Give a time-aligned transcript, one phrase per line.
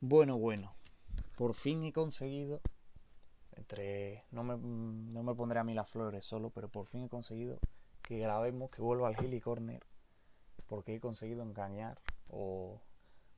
[0.00, 0.74] Bueno, bueno.
[1.36, 2.60] Por fin he conseguido.
[3.52, 4.24] Entre.
[4.30, 7.58] No me, no me pondré a mí las flores solo, pero por fin he conseguido
[8.02, 9.82] que grabemos, que vuelva al Hilly Corner.
[10.66, 12.00] Porque he conseguido engañar
[12.30, 12.80] o,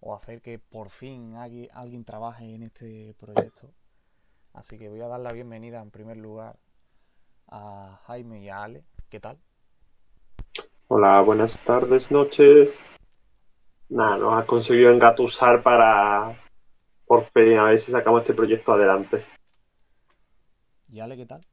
[0.01, 3.73] o hacer que por fin alguien, alguien trabaje en este proyecto.
[4.53, 6.59] Así que voy a dar la bienvenida en primer lugar
[7.49, 8.85] a Jaime y a Ale.
[9.09, 9.39] ¿Qué tal?
[10.89, 12.85] Hola, buenas tardes, noches.
[13.89, 16.39] Nada, nos ha conseguido engatusar para
[17.13, 19.23] por fin a ver si sacamos este proyecto adelante.
[20.89, 21.47] ¿Y Ale qué tal?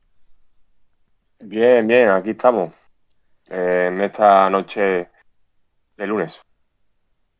[1.41, 2.73] Bien, bien, aquí estamos.
[3.49, 5.09] eh, en esta noche
[5.97, 6.39] de lunes.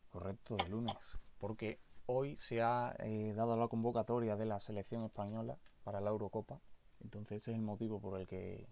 [0.10, 1.18] Correcto, de lunes.
[1.38, 6.60] Porque hoy se ha eh, dado la convocatoria de la selección española para la Eurocopa.
[6.99, 8.68] Entonces ese es el motivo por el que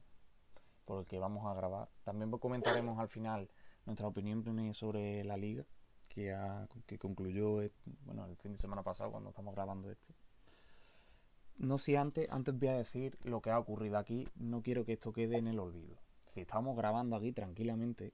[0.86, 1.90] por el que vamos a grabar.
[2.04, 3.50] También comentaremos al final
[3.86, 4.44] nuestra opinión
[4.74, 5.64] sobre la liga
[6.17, 7.71] que, ha- que concluyó eh,
[8.03, 10.16] bueno, el fin de semana pasado cuando estamos grabando esto.
[11.57, 14.27] No sé antes, antes voy a decir lo que ha ocurrido aquí.
[14.35, 15.96] No quiero que esto quede en el olvido.
[16.34, 18.13] Si estamos grabando aquí tranquilamente,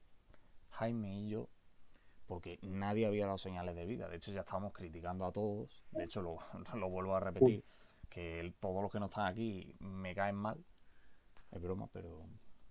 [0.72, 1.48] Jaime y yo,
[2.28, 4.10] porque nadie había dado señales de vida.
[4.10, 5.86] De hecho, ya estábamos criticando a todos.
[5.92, 6.40] De hecho, lo,
[6.78, 7.64] lo vuelvo a repetir,
[8.10, 10.62] que el- todos los que no están aquí me caen mal.
[11.52, 12.26] Es broma, pero,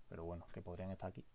[0.09, 1.25] pero bueno, que podrían estar aquí.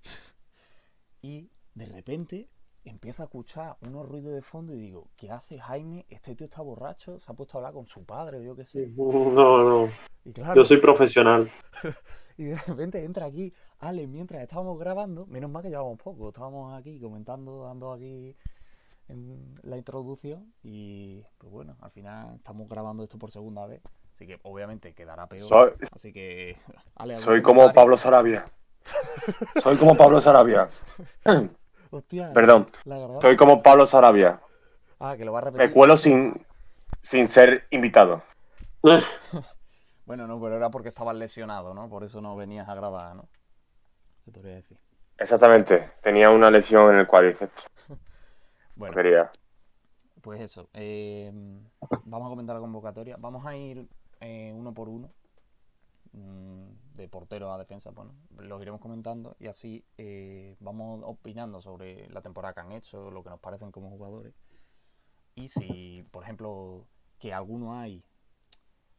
[1.20, 2.48] Y de repente
[2.84, 6.06] empiezo a escuchar unos ruidos de fondo y digo, ¿qué hace Jaime?
[6.08, 8.64] Este tío está borracho, se ha puesto a hablar con su padre o yo qué
[8.64, 8.88] sé.
[8.96, 9.92] No, no,
[10.24, 11.50] Y claro, yo soy profesional.
[12.38, 16.78] y de repente entra aquí Ale mientras estábamos grabando, menos mal que llevamos poco, estábamos
[16.78, 18.36] aquí comentando, dando aquí
[19.08, 23.80] en la introducción y pues bueno, al final estamos grabando esto por segunda vez,
[24.12, 26.56] así que obviamente quedará peor, Soy, así que
[26.94, 27.72] Ale, ¿algún soy como?
[27.72, 28.44] Pablo Sarabia.
[29.62, 30.68] Soy como Pablo Sarabia.
[31.90, 32.66] Hostia, Perdón,
[33.20, 34.40] soy como Pablo Sarabia.
[35.00, 35.68] Ah, que lo va a repetir.
[35.68, 36.44] Me cuelo sin,
[37.02, 38.22] sin ser invitado.
[40.06, 41.86] Bueno, no, pero era porque estabas lesionado, ¿no?
[41.90, 43.28] Por eso no venías a grabar, ¿no?
[44.24, 44.78] Se podría decir.
[45.18, 45.84] Exactamente.
[46.02, 47.62] Tenía una lesión en el cuádriceps.
[48.76, 49.30] Bueno, Quería.
[50.22, 51.32] Pues eso, eh,
[52.04, 53.16] vamos a comentar la convocatoria.
[53.18, 53.88] Vamos a ir
[54.20, 55.10] eh, uno por uno,
[56.12, 56.68] mm,
[56.98, 62.22] de portero a defensa, bueno, los iremos comentando y así eh, vamos opinando sobre la
[62.22, 64.34] temporada que han hecho, lo que nos parecen como jugadores.
[65.34, 66.86] Y si, por ejemplo,
[67.18, 68.04] que alguno hay,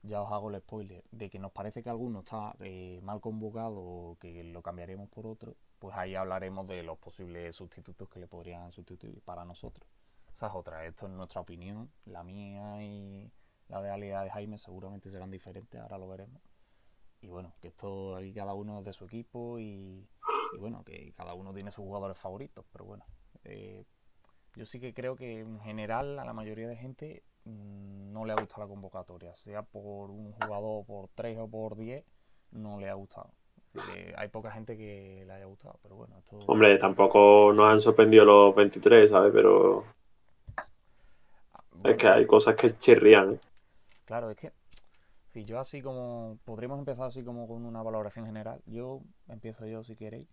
[0.01, 3.75] ya os hago el spoiler, de que nos parece que alguno está eh, mal convocado
[3.81, 8.27] o que lo cambiaremos por otro, pues ahí hablaremos de los posibles sustitutos que le
[8.27, 9.87] podrían sustituir para nosotros.
[10.33, 13.29] Esa es otra, esto es nuestra opinión, la mía y
[13.67, 16.41] la de la de Jaime seguramente serán diferentes, ahora lo veremos.
[17.21, 20.07] Y bueno, que esto aquí cada uno es de su equipo y,
[20.53, 23.05] y bueno, que cada uno tiene sus jugadores favoritos, pero bueno,
[23.43, 23.83] eh,
[24.55, 28.33] yo sí que creo que en general a la mayoría de gente mm, no le
[28.33, 32.05] ha gustado la convocatoria, sea por un jugador, por tres o por diez,
[32.51, 33.31] no le ha gustado.
[33.65, 36.37] Así que hay poca gente que le haya gustado, pero bueno, esto...
[36.47, 39.31] Hombre, tampoco nos han sorprendido los 23, ¿sabes?
[39.31, 39.83] Pero
[41.53, 43.33] Ah, es que hay cosas que chirrían.
[43.33, 43.39] ¿eh?
[44.05, 44.51] Claro, es que
[45.33, 48.61] si yo así como podríamos empezar así como con una valoración general.
[48.65, 50.27] Yo empiezo yo si queréis.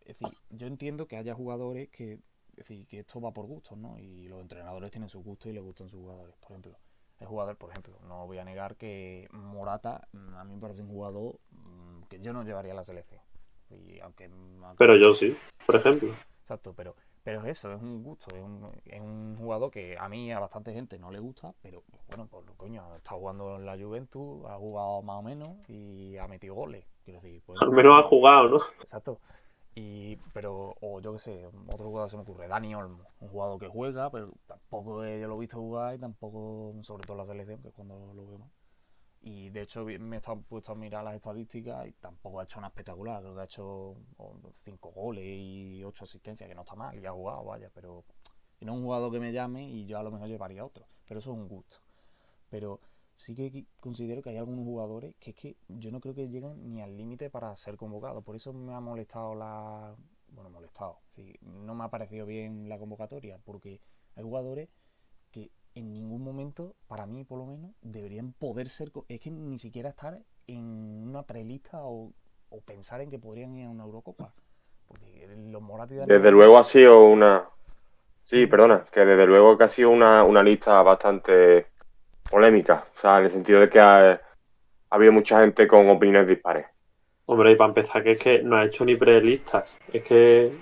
[0.00, 3.76] Es decir, yo entiendo que haya jugadores que, es decir, que esto va por gustos,
[3.76, 3.98] ¿no?
[3.98, 6.36] Y los entrenadores tienen sus gustos y les gustan sus jugadores.
[6.36, 6.78] Por ejemplo,
[7.18, 10.82] el jugador, por ejemplo, no voy a negar que Morata mm, a mí me parece
[10.82, 13.20] un jugador mm, que yo no llevaría a la selección.
[13.70, 16.14] Y aunque, aunque- Pero yo sí, por ejemplo.
[16.42, 16.94] Exacto, pero,
[17.26, 20.38] pero es eso, es un gusto, es un, es un jugador que a mí a
[20.38, 24.54] bastante gente no le gusta, pero bueno, pues coño, está jugando en la Juventus, ha
[24.54, 26.86] jugado más o menos y ha metido goles.
[27.04, 28.60] Quiero decir, pues, Al menos ha jugado, ¿no?
[28.80, 29.18] Exacto.
[29.74, 33.58] Y, pero, o yo qué sé, otro jugador se me ocurre, Dani Olmo, un jugador
[33.58, 37.32] que juega, pero tampoco yo lo he visto jugar y tampoco, sobre todo en la
[37.32, 38.50] selección, que es cuando lo veo más.
[39.28, 42.60] Y de hecho me he estado puesto a mirar las estadísticas y tampoco ha hecho
[42.60, 43.96] una espectacular, creo que ha hecho
[44.62, 48.04] 5 goles y 8 asistencias, que no está mal, y ha jugado, vaya, pero
[48.60, 51.18] no es un jugador que me llame y yo a lo mejor llevaría otro, pero
[51.18, 51.78] eso es un gusto.
[52.48, 52.80] Pero
[53.14, 56.72] sí que considero que hay algunos jugadores que es que yo no creo que lleguen
[56.72, 58.22] ni al límite para ser convocados.
[58.22, 59.96] Por eso me ha molestado la.
[60.28, 61.00] Bueno, molestado.
[61.40, 63.80] no me ha parecido bien la convocatoria, porque
[64.14, 64.68] hay jugadores
[65.76, 68.90] en ningún momento, para mí por lo menos, deberían poder ser.
[69.08, 70.64] Es que ni siquiera estar en
[71.06, 72.12] una prelista o,
[72.48, 74.32] o pensar en que podrían ir a una Eurocopa.
[74.88, 77.44] Porque los Morata y Dani Desde luego ha sido una.
[78.24, 81.66] Sí, perdona, que desde luego que ha sido una, una lista bastante
[82.30, 82.84] polémica.
[82.96, 84.20] O sea, en el sentido de que ha, ha
[84.88, 86.66] habido mucha gente con opiniones dispares.
[87.26, 89.76] Hombre, y para empezar, que es que no ha hecho ni prelistas.
[89.92, 90.52] Es que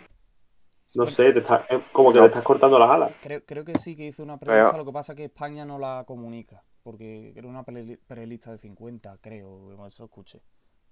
[0.94, 3.12] No sé, te está- es como que le estás cortando las alas.
[3.20, 5.78] Creo, creo que sí que hizo una prelista, lo que pasa es que España no
[5.78, 10.42] la comunica, porque era una preli- prelista de 50, creo, eso escuché.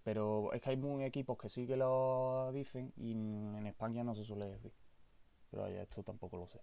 [0.02, 4.14] Pero es que hay muy equipos que sí que lo dicen y en España no
[4.14, 4.72] se suele decir.
[5.50, 6.60] Pero ya esto tampoco lo sé.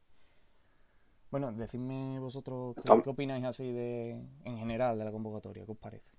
[1.32, 4.12] Bueno, decidme vosotros qué opináis así de
[4.46, 6.10] en general de la convocatoria, ¿qué os parece?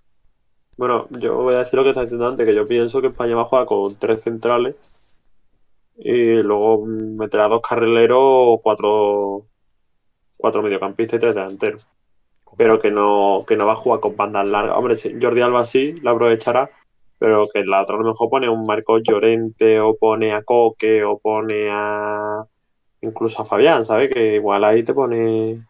[0.77, 3.37] Bueno, yo voy a decir lo que estás diciendo antes, que yo pienso que España
[3.37, 4.77] va a jugar con tres centrales
[6.03, 9.47] y luego meterá dos carrileros, cuatro,
[10.39, 11.87] cuatro mediocampistas y tres delanteros.
[12.57, 14.77] Pero que no, que no va a jugar con bandas largas.
[14.77, 16.71] Hombre, Jordi Alba sí, la aprovechará,
[17.19, 21.05] pero que la otra a lo mejor pone un Marcos Llorente o pone a Coque
[21.05, 22.45] o pone a
[23.03, 24.13] incluso a Fabián, ¿sabes?
[24.13, 25.65] Que igual ahí te pone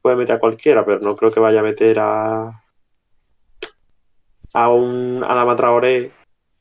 [0.00, 2.62] puede meter a cualquiera, pero no creo que vaya a meter a
[4.54, 6.10] a un Adama Traoré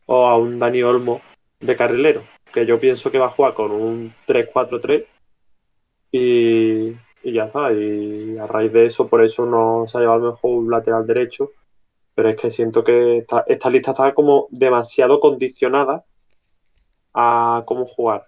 [0.08, 1.22] o a un Dani Olmo
[1.60, 2.24] de carrilero,
[2.56, 5.06] que yo pienso que va a jugar con un 3-4-3
[6.10, 6.94] y,
[7.24, 7.74] ya está.
[7.74, 11.52] Y a raíz de eso, por eso no se ha llevado mejor un lateral derecho,
[12.16, 16.06] pero es que siento que esta, esta lista está como demasiado condicionada
[17.14, 18.26] a cómo jugar.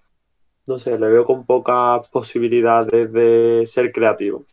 [0.65, 4.44] No sé, le veo con pocas posibilidades de ser creativo.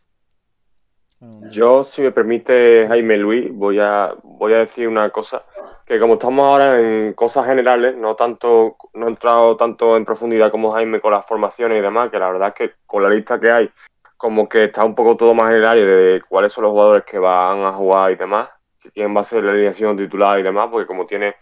[1.51, 5.43] Yo, si me permite, Jaime Luis, voy a, voy a decir una cosa,
[5.87, 10.51] que como estamos ahora en cosas generales, no tanto, no he entrado tanto en profundidad
[10.51, 13.41] como Jaime con las formaciones y demás, que la verdad es que con la lista
[13.41, 13.71] que hay,
[14.17, 17.05] como que está un poco todo más en el área de cuáles son los jugadores
[17.05, 18.49] que van a jugar y demás,
[18.93, 21.37] quién va a ser la alineación titular y demás, porque como tiene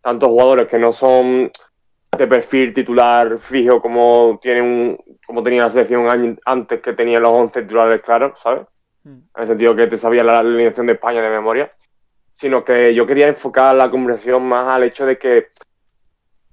[0.00, 1.50] tantos jugadores que no son
[2.16, 7.32] de perfil titular fijo como tiene un, como tenía la selección antes que tenía los
[7.32, 8.62] 11 titulares claros, ¿sabes?
[9.08, 11.72] Mm, en el sentido que te sabía la alineación de España de memoria,
[12.32, 15.48] sino que yo quería enfocar la conversación más al hecho de que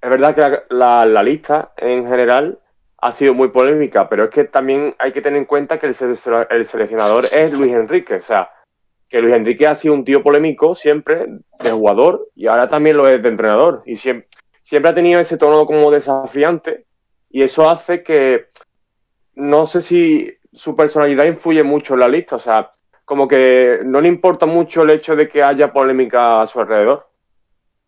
[0.01, 2.59] es verdad que la, lista en general
[2.97, 5.95] ha sido muy polémica, pero es que también hay que tener en cuenta que el,
[6.49, 8.49] el seleccionador es Luis Enrique, o sea,
[9.09, 11.25] que Luis Enrique ha sido un tío polémico siempre
[11.59, 14.27] de jugador y ahora también lo es de entrenador y siempre,
[14.63, 16.85] siempre ha tenido ese tono como desafiante
[17.29, 18.47] y eso hace que
[19.35, 22.71] no sé si su personalidad influye mucho en la lista, o sea,
[23.03, 27.07] como que no le importa mucho el hecho de que haya polémica a su alrededor.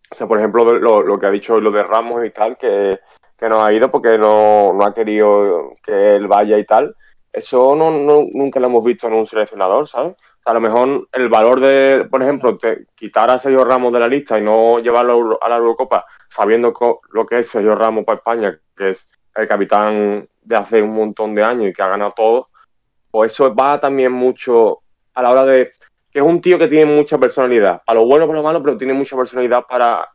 [0.09, 2.99] O sea, por ejemplo, lo, lo que ha dicho lo de Ramos y tal, que,
[3.37, 6.95] que no ha ido porque no, no ha querido que él vaya y tal.
[7.33, 10.15] Eso no, nunca lo hemos visto en un seleccionador, ¿sabes?
[10.45, 14.07] A lo mejor el valor de, por ejemplo, te- quitar a Sergio Ramos de la
[14.07, 18.19] lista y no llevarlo a la Eurocopa, sabiendo co- lo que es Sergio Ramos para
[18.19, 22.13] España, que es el capitán de hace un montón de años y que ha ganado
[22.15, 22.47] todo,
[23.17, 24.83] pues eso va también mucho
[25.15, 25.71] a la hora de
[26.11, 28.77] que es un tío que tiene mucha personalidad, a lo bueno para lo malo, pero
[28.77, 30.07] tiene mucha personalidad para,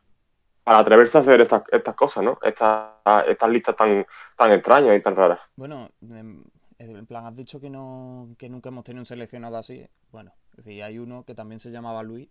[0.63, 2.39] para atreverse a hacer estas, estas cosas, ¿no?
[2.45, 2.91] Estas,
[3.27, 4.07] estas listas tan,
[4.37, 5.41] tan extrañas y tan raras.
[5.57, 6.45] Bueno, em,
[6.79, 9.85] en plan, has dicho que no, que nunca hemos tenido un seleccionado así.
[10.13, 12.29] Bueno, es decir, hay uno que también se llamaba Luis,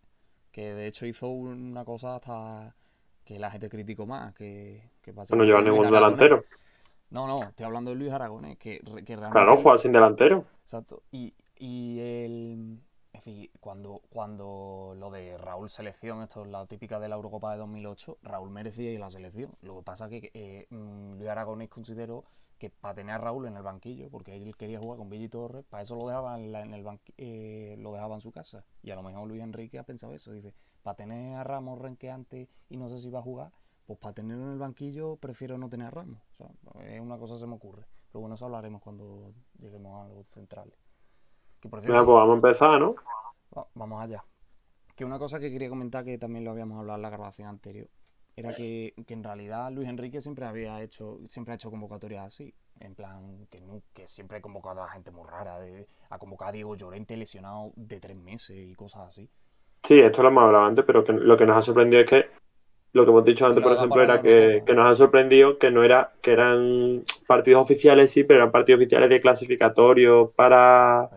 [0.54, 2.74] que de hecho hizo una cosa hasta
[3.26, 6.46] que la gente criticó más, que, que No básicamente lleva Luis ningún delantero.
[7.12, 9.30] No, no, estoy hablando de Luis Aragonés, que, que realmente...
[9.32, 10.46] Claro, juega sin delantero.
[10.64, 11.04] Exacto.
[11.12, 12.80] Y, y el...
[13.14, 17.52] Es decir, cuando, cuando lo de Raúl selección, esto es la típica de la Eurocopa
[17.52, 19.52] de 2008, Raúl merecía ir a la selección.
[19.62, 22.24] Lo que pasa que eh, mm, Luis Aragonés consideró
[22.58, 25.66] que para tener a Raúl en el banquillo, porque él quería jugar con Billy Torres,
[25.70, 28.64] para eso lo dejaba en, la- en el banqui- eh, lo dejaba en su casa.
[28.82, 30.32] Y a lo mejor Luis Enrique ha pensado eso.
[30.32, 33.52] Dice, para tener a Ramos renqueante y no sé si va a jugar,
[33.92, 36.22] pues para tenerlo en el banquillo prefiero no tener a Ramos.
[36.32, 36.36] O
[36.74, 37.86] sea, es una cosa que se me ocurre.
[38.12, 40.76] Pero bueno, eso hablaremos cuando lleguemos a los centrales.
[41.62, 42.96] Que por Mira, cierto, pues vamos a empezar, ¿no?
[43.56, 44.24] va- vamos allá.
[44.96, 47.90] Que una cosa que quería comentar, que también lo habíamos hablado en la grabación anterior,
[48.36, 52.56] era que, que en realidad Luis Enrique siempre había hecho, siempre ha hecho convocatorias así.
[52.80, 55.60] En plan, que, nu- que siempre ha convocado a gente muy rara.
[55.60, 59.30] De, ha convocado a Diego Llorente lesionado de tres meses y cosas así.
[59.84, 62.26] Sí, esto lo hemos hablado antes, pero que lo que nos ha sorprendido es que
[62.94, 65.84] lo que hemos dicho antes, por ejemplo, era que, que nos ha sorprendido que no
[65.84, 71.10] era, que eran partidos oficiales, sí, pero eran partidos oficiales de clasificatorio para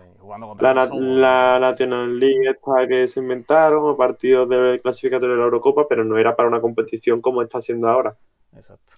[0.61, 5.45] la, na- la National League esta que se inventaron, o partidos de clasificatorio de la
[5.47, 8.15] Eurocopa, pero no era para una competición como está siendo ahora.
[8.57, 8.95] Exacto.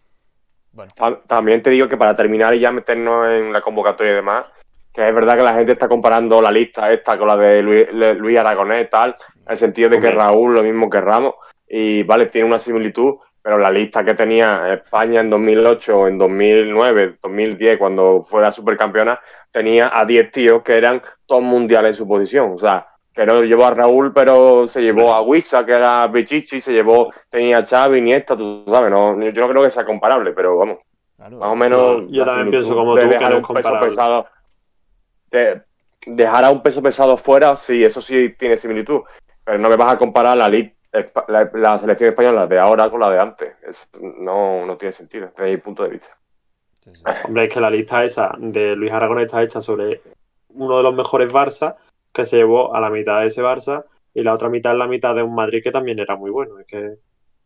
[0.73, 4.17] Bueno, Ta- También te digo que para terminar y ya meternos en la convocatoria y
[4.17, 4.45] demás,
[4.93, 7.87] que es verdad que la gente está comparando la lista esta con la de Luis,
[8.19, 10.11] Luis Aragonés y tal, en el sentido de que.
[10.11, 11.35] Raúl lo mismo que Ramos,
[11.69, 17.17] y vale, tiene una similitud, pero la lista que tenía España en 2008, en 2009,
[17.23, 19.21] 2010, cuando fue la supercampeona,
[19.51, 22.53] tenía a 10 tíos que eran todos mundiales en su posición.
[22.55, 26.61] O sea, que no llevó a Raúl, pero se llevó a Wissa, que era Pichichi,
[26.61, 30.33] se llevó, tenía a Xavi, Iniesta, tú sabes, no, yo no creo que sea comparable,
[30.33, 30.79] pero vamos.
[31.17, 32.03] Claro, Más o menos.
[32.11, 33.89] Yo también pienso como de tú, que no un es peso comparable.
[33.89, 34.27] pesado.
[35.31, 35.63] de
[36.07, 39.01] dejar a un peso pesado fuera, sí, eso sí tiene similitud.
[39.45, 40.73] Pero no me vas a comparar la, espa-
[41.29, 43.55] la, la selección española de ahora con la de antes.
[43.63, 46.09] Es- no, no tiene sentido, desde mi punto de vista.
[46.83, 47.05] sí, sí.
[47.27, 50.01] Hombre, es que la lista esa de Luis Aragón está hecha sobre
[50.49, 51.77] uno de los mejores Barça
[52.13, 54.87] que se llevó a la mitad de ese Barça y la otra mitad es la
[54.87, 56.59] mitad de un Madrid que también era muy bueno.
[56.59, 56.95] Es que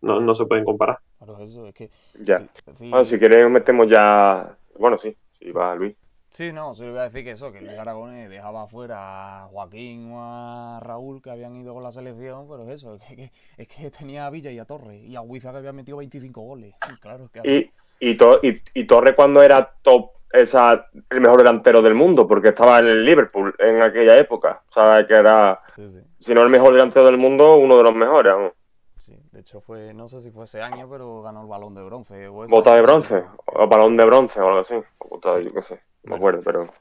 [0.03, 0.99] no, no se pueden comparar.
[1.19, 1.91] Claro, eso es que.
[2.21, 2.39] Ya.
[2.39, 4.57] sí, sí, Bueno, si quieres, metemos ya.
[4.79, 5.97] Bueno, sí, sí, va Luis.
[6.31, 10.13] Sí, no, solo iba a decir que eso, que Luis Aragonés dejaba fuera a Joaquín
[10.13, 13.33] o a Raúl que habían ido con la selección, pero es eso, es que, que-
[13.59, 16.41] es que tenía a Villa y a Torres, y a Huiza que había metido 25
[16.43, 16.73] goles.
[17.01, 21.39] Claro, es que Y, y, To- y, y Torre cuando era top, esa, el mejor
[21.39, 24.63] delantero del mundo, porque estaba en el Liverpool en aquella época.
[24.71, 27.83] O sea, que era, Sí, sí, si no el mejor delantero del mundo, uno de
[27.83, 28.33] los mejores.
[28.33, 28.53] vamos.
[28.99, 29.17] sí.
[29.33, 32.29] De hecho fue, no sé si fue ese año, pero ganó el balón de bronce.
[32.29, 34.75] O Bota de bronce, o balón de bronce o algo así.
[34.99, 35.45] O bota Sí.
[35.45, 36.73] yo qué sé, no me acuerdo, pero.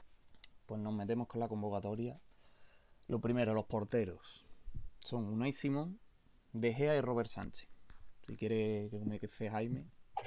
[0.66, 2.18] Pues nos metemos con la convocatoria.
[3.08, 4.46] Lo primero, los porteros.
[5.00, 5.98] Son Unai Simón,
[6.52, 7.68] De Gea y Robert Sánchez.
[8.22, 9.80] Si quiere que me dice Jaime,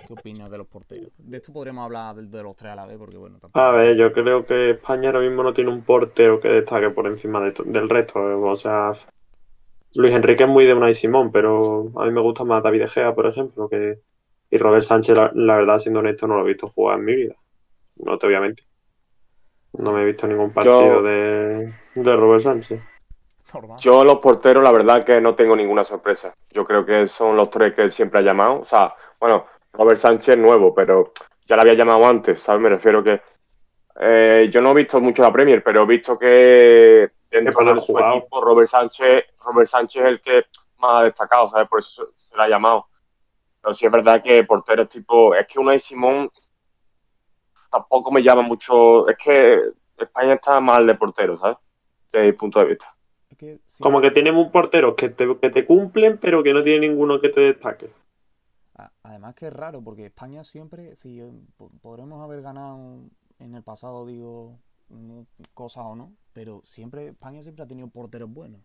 [0.07, 1.11] ¿qué opinas de los porteros?
[1.17, 3.59] De esto podremos hablar de, de los tres a la vez, porque bueno, tampoco...
[3.63, 7.07] A ver, yo creo que España ahora mismo no tiene un portero que destaque por
[7.07, 8.19] encima de del resto.
[8.19, 8.91] O sea,
[9.95, 12.87] Luis Enrique es muy de Unai Simón, pero a mí me gusta más David De
[12.87, 14.01] Gea, por ejemplo, que
[14.49, 17.15] y Robert Sánchez, la, la verdad, siendo honesto, no lo he visto jugar en mi
[17.15, 17.35] vida.
[17.95, 18.67] No te voy a mentir.
[19.73, 22.81] No me he visto ningún partido de, de Robert Sánchez.
[23.53, 23.79] Normal.
[23.79, 26.33] Yo los porteros, la verdad que no tengo ninguna sorpresa.
[26.51, 28.61] Yo creo que son los tres que él siempre ha llamado.
[28.61, 31.11] O sea, bueno, Robert Sánchez nuevo, pero
[31.45, 32.61] ya lo había llamado antes, ¿sabes?
[32.61, 33.21] Me refiero que
[33.99, 37.97] eh, yo no he visto mucho la Premier, pero he visto que dentro de su
[37.97, 40.45] equipo Robert Sánchez, Robert Sánchez es el que
[40.77, 41.67] más ha destacado, ¿sabes?
[41.67, 42.87] Por eso se, se le ha llamado.
[43.61, 46.29] Pero sí es verdad que porteros tipo, es que Unai Simón
[47.73, 49.61] tampoco me llama mucho, es que
[49.97, 51.57] España está mal de porteros, ¿sabes?
[52.11, 52.95] Desde mi punto de vista.
[53.65, 56.87] Sí, Como que tenemos un portero que te, que te cumplen, pero que no tiene
[56.87, 57.89] ninguno que te destaque.
[58.75, 61.21] a- Además que es raro, porque España siempre, si
[61.57, 65.21] po- podremos haber ganado en el pasado, digo, mm,
[65.53, 68.61] cosas o no, pero siempre, España siempre ha tenido porteros buenos.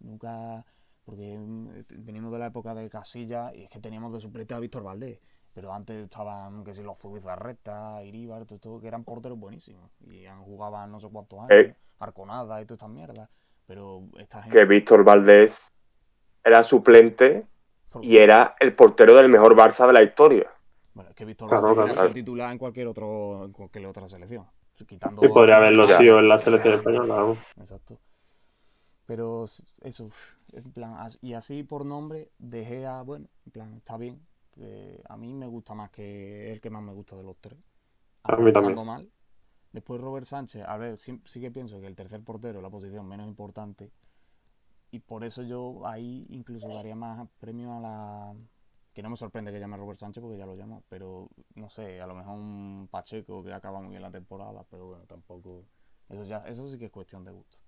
[0.00, 0.64] Nunca,
[1.04, 1.68] porque mm,
[2.04, 5.20] venimos de la época de Casilla y es que teníamos de suplente a Víctor Valdés.
[5.54, 9.90] Pero antes estaban, que si los Zubizarreta, Iríbar, todo, todo, que eran porteros buenísimos.
[10.00, 11.74] Y han jugaban no sé cuántos años, Eh.
[12.00, 13.30] Arconada y todas estas mierdas.
[13.66, 14.58] Pero esta gente...
[14.58, 15.56] que Víctor Valdés
[16.42, 17.46] era suplente
[18.02, 20.50] y era el portero del mejor Barça de la historia.
[20.92, 22.08] Bueno, es que Víctor Claro, Valdés claro.
[22.08, 24.46] sido titular en cualquier otro en cualquier otra selección.
[24.86, 27.14] Quitando Y podría haberlo sido en la selección española.
[27.14, 27.38] vamos.
[27.56, 28.00] Exacto.
[29.06, 30.10] Pero eso,
[30.52, 34.20] en plan, y así por nombre, De Gea, bueno, en plan, está bien.
[34.58, 37.58] Eh, a mí me gusta más que el que más me gusta de los tres.
[38.22, 38.86] A mí también.
[38.86, 39.10] mal.
[39.72, 42.70] Después Robert Sánchez, a ver, sí, sí que pienso que el tercer portero es la
[42.70, 43.90] posición menos importante.
[44.92, 48.34] Y por eso yo ahí incluso daría más premio a la...
[48.92, 51.68] Que no me sorprende que llame a Robert Sánchez porque ya lo llamo, pero no
[51.68, 55.64] sé, a lo mejor un Pacheco que acaba muy bien la temporada, pero bueno, tampoco...
[56.08, 57.58] Eso, ya, eso sí que es cuestión de gusto.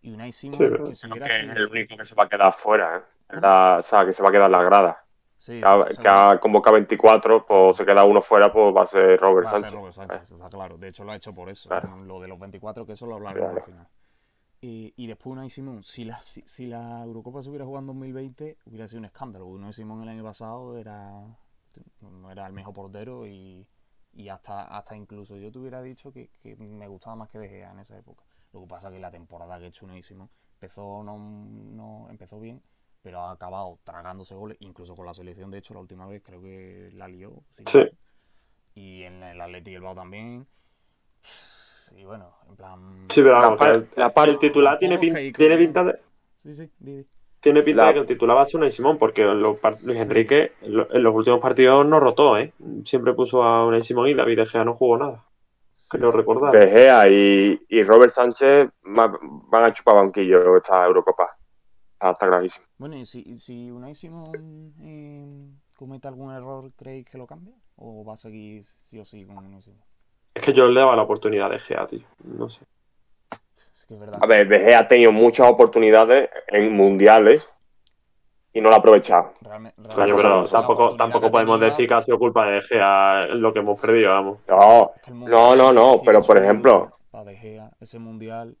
[0.00, 2.28] Y Unai Simón, Sí, pero- que si hubiera es el único que se va a
[2.30, 3.02] quedar fuera, ¿eh?
[3.28, 5.04] En la- o sea, que se va a quedar la grada.
[5.44, 8.82] Sí, Que ha, se- que ha convocado 24, pues se queda uno fuera, pues va
[8.84, 9.78] a ser Robert Va a ser Sánchez.
[9.78, 10.78] Robert Sánchez, está claro.
[10.78, 11.68] De hecho, lo ha hecho por eso.
[11.68, 11.96] Claro.
[11.98, 13.60] Lo de los 24, que eso lo hablaremos Claro.
[13.60, 13.88] al final.
[14.62, 17.86] Y, y después Unai Simón, si la, si, si la Eurocopa se hubiera jugado en
[17.88, 19.44] 2020, hubiera sido un escándalo.
[19.46, 21.20] Unai Simón el año pasado era
[22.00, 23.66] no era el mejor portero y,
[24.14, 27.48] y hasta, hasta incluso yo te hubiera dicho que, que me gustaba más que De
[27.50, 28.24] Gea en esa época.
[28.52, 32.06] Lo que pasa es que la temporada que ha hecho Unai Simón empezó, no, no,
[32.08, 32.62] empezó bien,
[33.04, 35.50] pero ha acabado tragándose goles, incluso con la selección.
[35.50, 37.32] De hecho, la última vez creo que la lió.
[37.66, 37.86] Sí.
[38.76, 40.46] y en el Atleti Bilbao también.
[41.96, 43.06] Y bueno, en plan.
[43.10, 45.56] Sí, pero La vamos, que par- el, la par- el titular tiene, pin- que- tiene
[45.58, 45.98] pinta de,
[46.34, 47.06] Sí, sí, di, di.
[47.40, 49.60] tiene pinta La- de que el titular va a ser Unai Simón, porque en los
[49.60, 50.02] par- Luis Sí.
[50.02, 52.52] Enrique en, lo- en los últimos partidos no rotó, ¿eh?
[52.84, 55.24] Siempre puso a Unai Simón y David De Gea no jugó nada.
[55.90, 56.16] Creo sí.
[56.16, 56.52] recordar.
[56.52, 61.36] De Gea y, y Robert Sánchez van a chupar banquillo esta Eurocopa.
[62.04, 62.66] Está, está clarísimo.
[62.76, 67.54] Bueno, y si, y si Unai Simón eh, comete algún error, ¿creéis que lo cambia?
[67.76, 69.80] ¿O va a seguir sí o sí con Unai Simón?
[70.34, 72.02] Es que yo le daba la oportunidad de Gea, tío.
[72.24, 72.66] No sé.
[73.72, 74.18] Es que es verdad.
[74.22, 77.42] A ver, De Gea ha tenido muchas oportunidades en mundiales
[78.52, 79.32] y no la ha aprovechado.
[79.40, 83.50] Realmente pero la tampoco, tampoco podemos tenía- decir que ha sido culpa de Gea lo
[83.52, 84.40] que hemos perdido, vamos.
[84.46, 87.98] No, es que el no, no, no, 18 pero por ejemplo, Para De Gea, ese
[87.98, 88.56] mundial,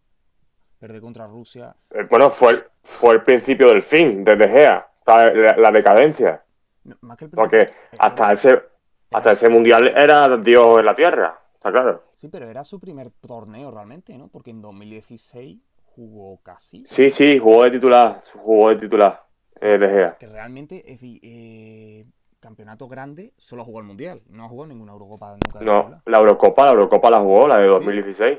[0.78, 1.76] perder contra Rusia.
[1.90, 6.42] eh, bueno, fue, el- fue el principio del fin de De Gea, la, la decadencia.
[6.84, 8.62] no, Más que el Porque hasta ese,
[9.10, 12.04] Hasta ese mundial era Dios en la tierra, está claro.
[12.14, 14.28] Sí, pero era su primer torneo realmente, ¿no?
[14.28, 15.58] Porque en 2016
[15.94, 16.84] jugó casi.
[16.86, 19.22] Sí, sí, jugó de titular, jugó de titular.
[19.60, 20.16] Eh, De Gea.
[20.18, 22.04] Que realmente, es decir, eh,
[22.40, 24.20] campeonato grande, solo jugado el mundial.
[24.28, 25.60] No ha jugado ninguna Eurocopa nunca.
[25.60, 27.72] No, la Eurocopa, la Eurocopa la jugó, la de Sí.
[27.72, 28.38] 2016.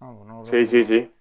[0.00, 1.12] Ah, pues no lo Sí, sí, sí.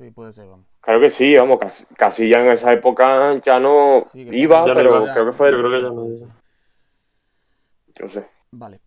[0.00, 0.66] Sí, puede ser, vamos.
[0.80, 4.74] Claro que sí, vamos, casi, casi ya en esa época ya no Sí, iba, Ya
[4.74, 5.12] pero iba.
[5.12, 6.08] creo que fue, Yo creo que ya no-
[8.00, 8.26] no sé.
[8.52, 8.80] Vale,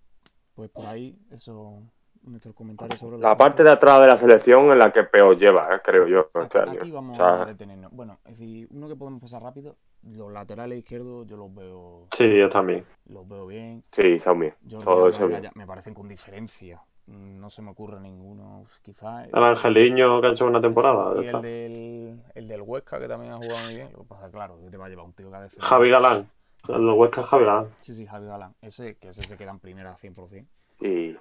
[0.55, 1.84] pues por ahí, eso,
[2.24, 5.75] nuestros comentarios sobre La parte de atrás de la selección en la que peor lleva,
[5.75, 6.79] eh, creo Sí, yo, aquí, este año.
[6.82, 7.91] aquí vamos O sea, a detenernos.
[7.91, 12.39] Bueno, es decir, uno que podemos pasar rápido, los laterales izquierdos yo los veo, Sí,
[12.41, 12.84] yo también.
[13.05, 13.84] los veo bien.
[13.91, 14.55] sí, son bien.
[14.84, 15.48] Todo eso bien.
[15.53, 16.82] Me parecen con diferencia.
[17.07, 18.65] No se me ocurre ninguno.
[18.81, 21.22] Quizás El Angeliño que ha hecho una temporada.
[21.22, 23.89] y el del, el del Huesca, que también ha jugado muy bien.
[23.91, 25.67] Lo que pasa, claro, que te va a llevar un tío que ha defendido.
[25.67, 26.29] Javi Galán.
[26.69, 27.69] El Huesca es Javi Galán.
[27.81, 28.55] Sí, sí, Javi Galán.
[28.62, 30.45] Ese, que ese se queda en primera 100%.
[30.79, 31.17] Y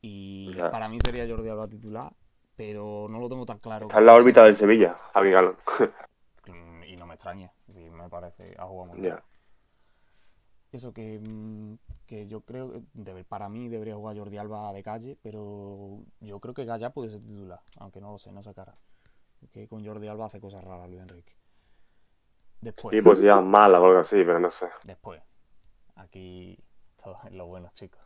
[0.00, 2.12] Y para mí sería Jordi Alba titular,
[2.56, 3.86] pero no lo tengo tan claro.
[3.88, 5.56] está en la órbita del Sevilla, Javi Galán.
[6.86, 7.52] Y no me extraña.
[7.66, 9.16] Me parece, ha jugado muy bien.
[10.70, 11.74] Eso que, mm,
[12.06, 16.40] que yo creo que debe- para mí debería jugar Jordi Alba de calle, pero yo
[16.40, 18.76] creo que Gaya puede ser titular, aunque no lo sé, no sé cara.
[19.52, 21.32] Que con Jordi Alba hace cosas raras Luis Enrique.
[22.60, 24.66] Después, Sí, pues ya mala o algo así, pero no sé.
[24.84, 25.22] después.
[25.94, 26.58] Aquí
[27.02, 28.00] todo es lo bueno, chicos.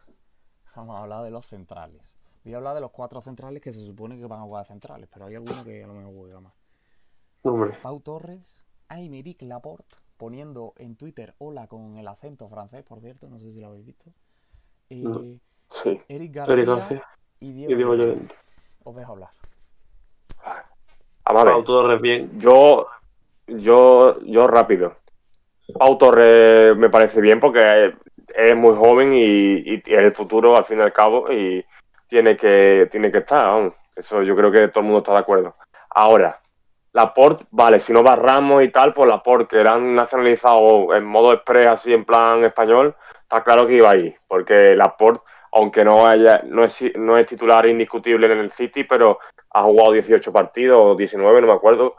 [0.76, 2.16] Vamos a hablar de los centrales.
[2.45, 5.09] Voy a hablar de los cuatro centrales que se supone que van a jugar centrales,
[5.12, 6.54] pero hay alguno que a lo mejor juega más.
[7.42, 7.73] Hombre.
[7.83, 13.40] Pau Torres, Aymeric Laporte, poniendo en Twitter hola con el acento francés, por cierto, no
[13.40, 14.04] sé si lo habéis visto.
[14.88, 15.20] Eh, No.
[15.82, 16.00] Sí.
[16.06, 17.04] Eric García, Eric García
[17.40, 18.14] y Diego, y Diego Llorente.
[18.14, 18.34] Llorente.
[18.84, 19.30] Os dejo hablar.
[21.24, 21.44] A ver.
[21.44, 22.38] Pau Torres bien.
[22.38, 22.86] Yo,
[23.48, 24.94] yo, yo rápido.
[25.76, 27.92] Pau Torres me parece bien porque
[28.32, 31.64] es muy joven y, y es el futuro al fin y al cabo y
[32.06, 33.74] tiene que, tiene que estar, vamos.
[33.96, 35.56] Eso yo creo que todo el mundo está de acuerdo.
[35.90, 36.40] Ahora,
[36.92, 41.33] Laporte, vale, si no va Ramos y tal, pues Laporte, que eran nacionalizados en modo
[41.33, 46.42] express, así en plan español, está claro que iba ahí, porque Laporte, aunque no haya,
[46.44, 49.18] no es, no es titular indiscutible en el City, pero
[49.55, 51.96] ha jugado 18 partidos, o 19, no me acuerdo,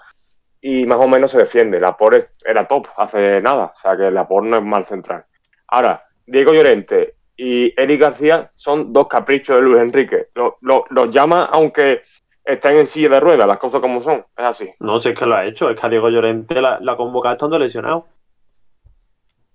[0.61, 1.79] y más o menos se defiende.
[1.79, 5.25] Laporte era top hace nada, o sea que Laporte no es mal central.
[5.67, 10.27] Ahora, Diego Llorente y Eric García son dos caprichos de Luis Enrique.
[10.35, 12.03] Lo- lo- Los llama aunque
[12.45, 14.69] estén en silla de ruedas, las cosas como son, es así.
[14.79, 15.69] No, si es que lo ha hecho.
[15.69, 18.07] Es que a Diego Llorente la, la convocado estando lesionado.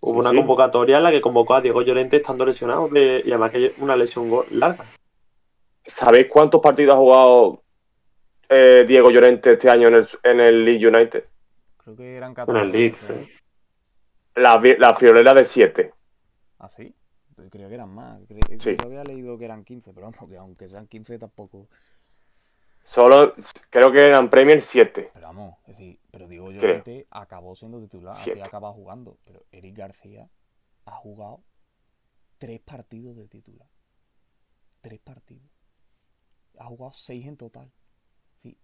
[0.01, 0.37] Hubo Sí, una sí.
[0.37, 3.97] convocatoria en la que convocó a Diego Llorente estando lesionado de- y además que una
[3.97, 4.85] lesión larga.
[5.85, 7.63] ¿Sabéis cuántos partidos ha jugado
[8.49, 11.25] eh, Diego Llorente este año en el, en el Leeds United?
[11.79, 12.61] Creo que eran En 14.
[12.65, 13.11] el Leeds.
[13.11, 13.29] eh.
[14.37, 15.93] La, friolera de 7.
[16.61, 16.95] ¿Ah, sí?
[17.37, 18.21] Yo Creo que eran más.
[18.61, 18.77] Sí.
[18.81, 21.67] Yo había leído que eran 15, pero vamos, que aunque sean 15 tampoco.
[22.89, 23.35] Solo
[23.69, 25.11] creo que eran Premier 7.
[25.13, 29.19] Pero vamos, es decir, pero Diego Llorente acabó siendo titular, así acaba jugando.
[29.27, 30.27] Pero Eric García
[30.87, 31.43] ha jugado
[32.39, 33.69] tres partidos de titular.
[34.81, 35.51] Tres partidos.
[36.59, 37.71] Ha jugado seis en total.
[38.41, 38.57] Sí.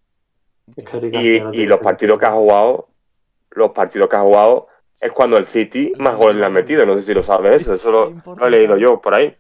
[0.74, 2.88] Es que Y, no y los partidos que ha jugado,
[3.50, 4.68] los partidos que ha jugado
[5.02, 6.86] es cuando el City más goles le han metido.
[6.86, 9.36] No sé si lo sabes eso, eso lo, lo he leído yo por ahí.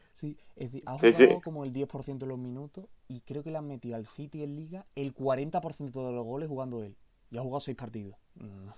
[0.56, 1.40] Es decir, ha jugado sí.
[1.42, 4.54] como el 10% de los minutos y creo que le han metido al City en
[4.54, 6.96] Liga el 40% de los goles jugando él.
[7.30, 8.16] Y ha jugado seis partidos.
[8.36, 8.68] Mm.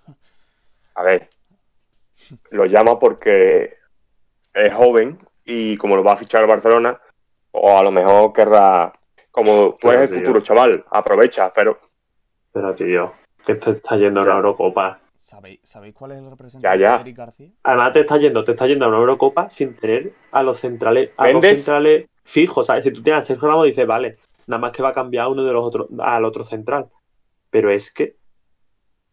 [0.95, 1.29] A ver,
[2.51, 3.75] lo llama porque
[4.55, 6.99] es joven y como lo va a fichar el Barcelona,
[7.53, 8.93] o a lo mejor querrá,
[9.31, 11.79] como tú eres el futuro chaval, aprovecha, pero
[12.53, 13.13] Pero tío,
[13.45, 14.33] que te está yendo a Ya.
[14.33, 14.99] Eurocopa.
[15.27, 16.97] ¿Sabéis, ¿Sabéis cuál es el representante Ya, ya.
[16.99, 17.51] de Eric García?
[17.65, 21.11] Además te está yendo, te está yendo a una Eurocopa sin tener a los centrales,
[21.17, 22.85] a los centrales fijos, ¿sabes?
[22.85, 25.43] Si tú tienes a Sergio Ramos dices, vale, nada más que va a cambiar uno
[25.43, 26.87] de los otros al otro central.
[27.51, 28.15] Pero es que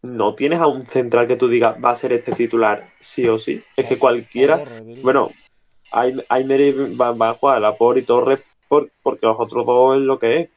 [0.04, 3.39] no tienes a un central que tú digas va a ser este titular sí o
[3.39, 3.63] sí.
[3.76, 4.62] Es que cualquiera,
[5.02, 5.32] bueno,
[6.30, 6.62] Aymer
[7.02, 10.02] va, va a jugar a la por y Torres por- porque los otros dos es
[10.04, 10.49] lo que es.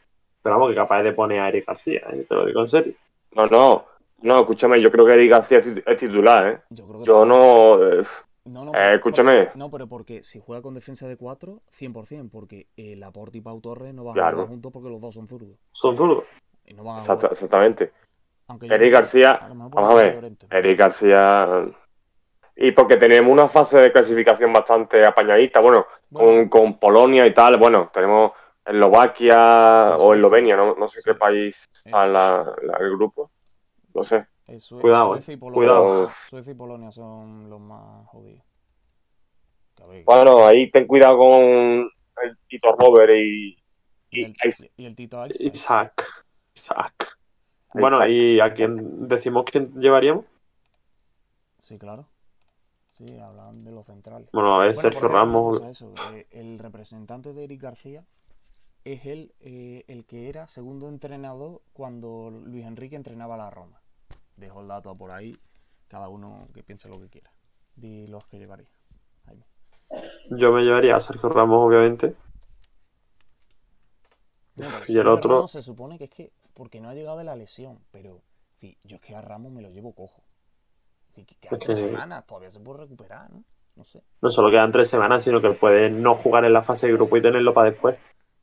[0.42, 2.26] Pero vamos, que capaz de poner a Eric García, ¿eh?
[2.28, 2.92] te lo digo en serio.
[3.32, 3.84] no, no,
[4.22, 6.60] no, escúchame, yo creo que Eric García es tit- es titular, ¿eh?
[6.70, 8.02] Yo creo que Yo no, eh,
[8.48, 9.42] No, no, Eh, pero- escúchame.
[9.44, 13.40] porque- no, pero porque si juega con defensa de 4, 100%, porque eh, Laporte y
[13.40, 14.28] Pau Torres no van Claro.
[14.28, 15.58] a jugar juntos porque los dos son zurdos.
[15.72, 16.24] Son zurdos.
[16.64, 17.32] Y no van a exacta- jugar.
[17.32, 17.92] exactamente.
[18.46, 20.32] Aunque yo Eric creo que García, vamos a ver.
[20.50, 21.66] Eric García.
[22.54, 27.34] Y porque tenemos una fase de clasificación bastante apañadita, bueno, Bueno, con, con Polonia y
[27.34, 28.30] tal, bueno, tenemos
[28.64, 30.18] Eslovaquia o es.
[30.18, 33.30] Eslovenia, no, no sé qué país está en la, la- el grupo,
[34.46, 36.10] eh, Sue- Cuidado, Suecia y Polonia, cuidado.
[36.28, 38.44] Suecia y Polonia son los más jodidos.
[40.04, 41.30] Bueno, ahí ten cuidado con
[42.22, 43.56] el Tito Robert y,
[44.10, 44.70] y, y el, Isaac.
[44.76, 45.52] y el Tito Isaac.
[45.54, 46.24] Isaac.
[46.54, 47.18] Isaac.
[47.74, 48.10] Bueno, Isaac.
[48.10, 50.24] ¿y a quién decimos quién llevaríamos?
[51.58, 52.06] Sí, claro.
[52.90, 54.30] Sí, hablan de los centrales.
[54.32, 55.60] Bueno, a ver, Bueno, Sergio Ramos.
[55.64, 58.06] eso, eh, el representante de Eric García
[58.84, 63.82] es el, eh, el que era segundo entrenador cuando Luis Enrique entrenaba a la Roma.
[64.36, 65.34] Dejo el dato por ahí,
[65.88, 67.30] cada uno que piense lo que quiera.
[67.74, 68.68] Di los que llevaría.
[69.24, 69.44] Jaime.
[70.30, 72.14] Yo me llevaría a Sergio Ramos, obviamente.
[74.56, 77.24] No, Y el otro- Ramos se supone que es que porque no ha llegado de
[77.24, 78.22] la lesión, pero
[78.60, 80.22] sí, yo es que a Ramos me lo llevo cojo.
[81.14, 83.44] Sí, que quedan Es tres que- semanas, todavía se puede recuperar, ¿no?
[83.74, 86.86] No sé, No solo quedan tres semanas, sino que puede no jugar en la fase
[86.86, 87.98] de grupo y tenerlo para después.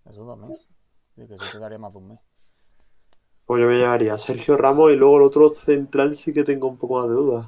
[0.06, 0.56] eso también.
[1.16, 2.20] Sí, que eso te daría más de un mes.
[3.46, 6.68] Pues yo me llevaría a Sergio Ramos y luego el otro central sí que tengo
[6.68, 7.48] un poco más de dudas.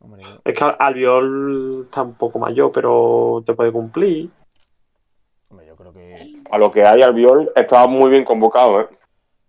[0.00, 4.30] Hombre, yo- Es que Albiol está un poco mayor, pero te puede cumplir.
[5.50, 8.88] hombre, yo creo que A lo que hay, Albiol estaba muy bien convocado, ¿eh?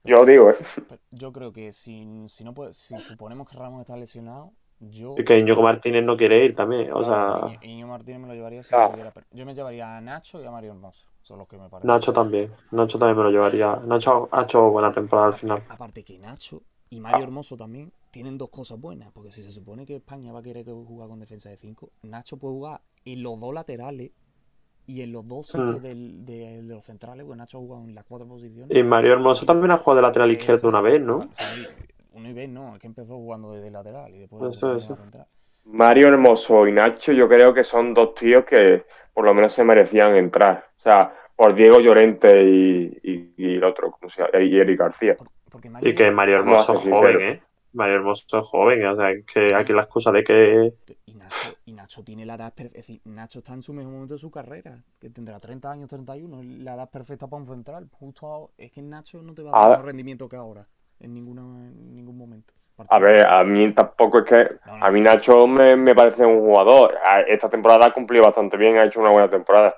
[0.04, 0.56] Yo lo digo, ¿eh?
[1.12, 5.26] Yo creo que si, si no puede, si suponemos que Ramos está lesionado, yo Y
[5.26, 6.92] que Íñigo Martínez no quiere ir también.
[6.94, 8.92] O claro, sea, Iñi- Iñigo Martínez me lo llevaría si Claro.
[8.92, 11.08] pudiera, pero yo me llevaría a Nacho y a Mario Hermoso.
[11.48, 11.70] Que me.
[11.84, 12.52] Nacho también.
[12.72, 13.76] Nacho también me lo llevaría.
[13.86, 15.64] Nacho ha hecho buena temporada al final.
[15.70, 19.86] Aparte que Nacho y Mario Hermoso también tienen dos cosas buenas, porque si se supone
[19.86, 23.22] que España va a querer que juegue con defensa de 5, Nacho puede jugar en
[23.22, 24.12] los dos laterales
[24.88, 25.76] y en los dos Mm.
[25.78, 28.76] del- de, de los centrales, pues Nacho ha jugado en las cuatro posiciones.
[28.76, 31.20] Y Mario Hermoso también ha jugado de lateral izquierdo una vez, ¿no?
[32.16, 34.96] y vez no, es que empezó jugando desde lateral y después Eso, de eso.
[34.96, 35.28] central.
[35.66, 39.64] Mario Hermoso y Nacho, yo creo que son dos tíos que por lo menos se
[39.64, 40.69] merecían entrar.
[40.80, 44.44] O sea, por Diego Llorente y, y- y el otro, ¿cómo se llama?
[44.44, 45.16] Y Eric García.
[45.18, 47.22] Por- Porque Mario Y que Mario Hermoso es ser joven.
[47.22, 47.42] ¿eh?
[47.74, 50.74] Mario Hermoso es joven, o sea, es que aquí la excusa de que.
[51.06, 52.80] Y Nacho, y Nacho tiene la edad perfecta.
[52.80, 54.78] Es decir, Nacho está en su mejor momento de su carrera.
[55.00, 56.40] Que tendrá 30 años, 31.
[56.40, 57.88] es La edad perfecta para un central.
[57.92, 60.66] Justo es que Nacho no te va a dar más rendimiento que ahora.
[61.00, 62.54] En, ninguna, en ningún momento.
[62.90, 64.50] A ver, a mí tampoco es que.
[64.66, 64.86] No, no.
[64.86, 66.96] A mí Nacho me, me parece un jugador.
[67.04, 69.76] A- Esta temporada ha cumplido bastante bien, ha hecho una buena temporada.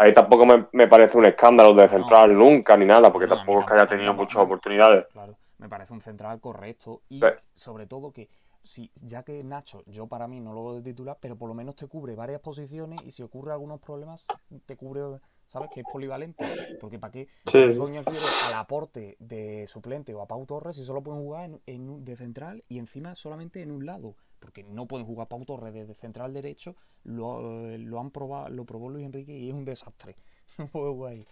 [0.00, 1.88] A mí tampoco me, me parece un escándalo de No.
[1.88, 5.06] central nunca ni nada, porque No, tampoco es que haya tenido muchas oportunidades.
[5.08, 7.02] Claro, me parece un central correcto.
[7.08, 8.28] Y sobre todo que,
[8.62, 11.54] si, ya que Nacho, yo para mí no lo veo de titular, pero por lo
[11.54, 14.34] menos te cubre varias posiciones y si ocurre algunos problemas,
[14.66, 15.70] te cubre, ¿sabes?
[15.70, 16.52] Que es polivalente.
[16.78, 17.28] Porque ¿para qué?
[17.46, 17.76] Sí, ¿Qué sí.
[17.76, 21.62] coño quiere al aporte de suplente o a Pau Torres si solo pueden jugar en,
[21.66, 24.16] en un- de central y encima solamente en un lado?
[24.40, 26.74] Porque no pueden jugar Pau Torres desde central derecho,
[27.04, 30.14] lo, eh, lo han probado, lo probó Luis Enrique y es un desastre.
[30.58, 31.24] No puede jugar ahí.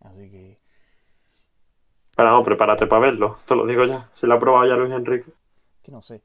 [0.00, 0.58] Así que
[2.16, 4.08] Pero no, prepárate para verlo, te lo digo ya.
[4.12, 5.30] Se lo ha probado ya Luis Enrique.
[5.82, 6.22] que no sé.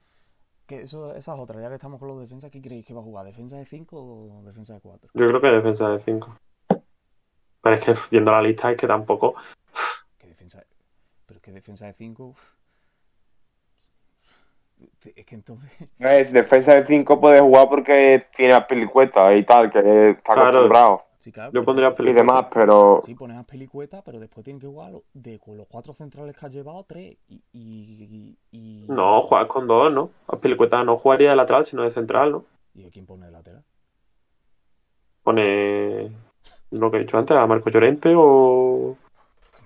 [0.65, 3.03] Que eso, esas otras, ya que estamos con los defensas, ¿qué creéis que va a
[3.03, 3.25] jugar?
[3.25, 5.09] ¿Defensa de 5 o defensa de 4?
[5.13, 6.37] Yo creo que defensa de 5.
[7.61, 9.35] Pero es que viendo la lista es que tampoco.
[10.17, 10.67] ¿Qué defensa de-
[11.25, 12.35] Pero es que defensa de 5.
[15.15, 15.69] Es que entonces.
[15.99, 20.49] Es defensa de 5 puede jugar porque tiene a Pelicueta y tal, que está Claro.
[20.49, 21.03] acostumbrado.
[21.17, 23.01] Sí, claro, Yo pondría Y demás, pero.
[23.05, 26.35] Sí, pones a Pelicueta, pero después tienen que jugar lo- de, con los cuatro centrales
[26.35, 27.15] que has llevado, tres.
[27.29, 27.41] Y.
[27.53, 30.09] y, y- No, juegas con dos, ¿no?
[30.41, 32.45] Pelicueta no jugaría de lateral, sino de central, ¿no?
[32.75, 33.63] ¿Y a quién pone de lateral?
[35.23, 36.11] Pone
[36.71, 38.97] lo que he dicho antes, a Marco Llorente o,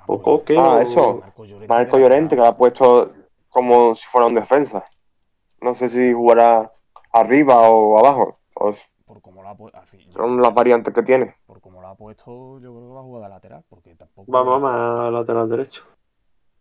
[0.06, 0.56] o Coque.
[0.58, 1.18] Ah, o- eso.
[1.22, 1.68] Marco Llorente.
[1.74, 2.54] Marco Llorente, que lo lateral.
[2.54, 3.14] ha puesto
[3.50, 4.86] como si fuera un defensa.
[5.62, 6.72] No sé si jugará
[7.14, 8.40] arriba o abajo.
[8.56, 8.72] O
[9.06, 9.80] Por ha puesto.
[9.80, 11.36] así, son las variantes que tiene.
[11.46, 13.64] por cómo lo ha puesto, yo creo que va a jugar de lateral.
[13.70, 14.32] Porque tampoco.
[14.32, 15.84] Vamos más lateral derecho.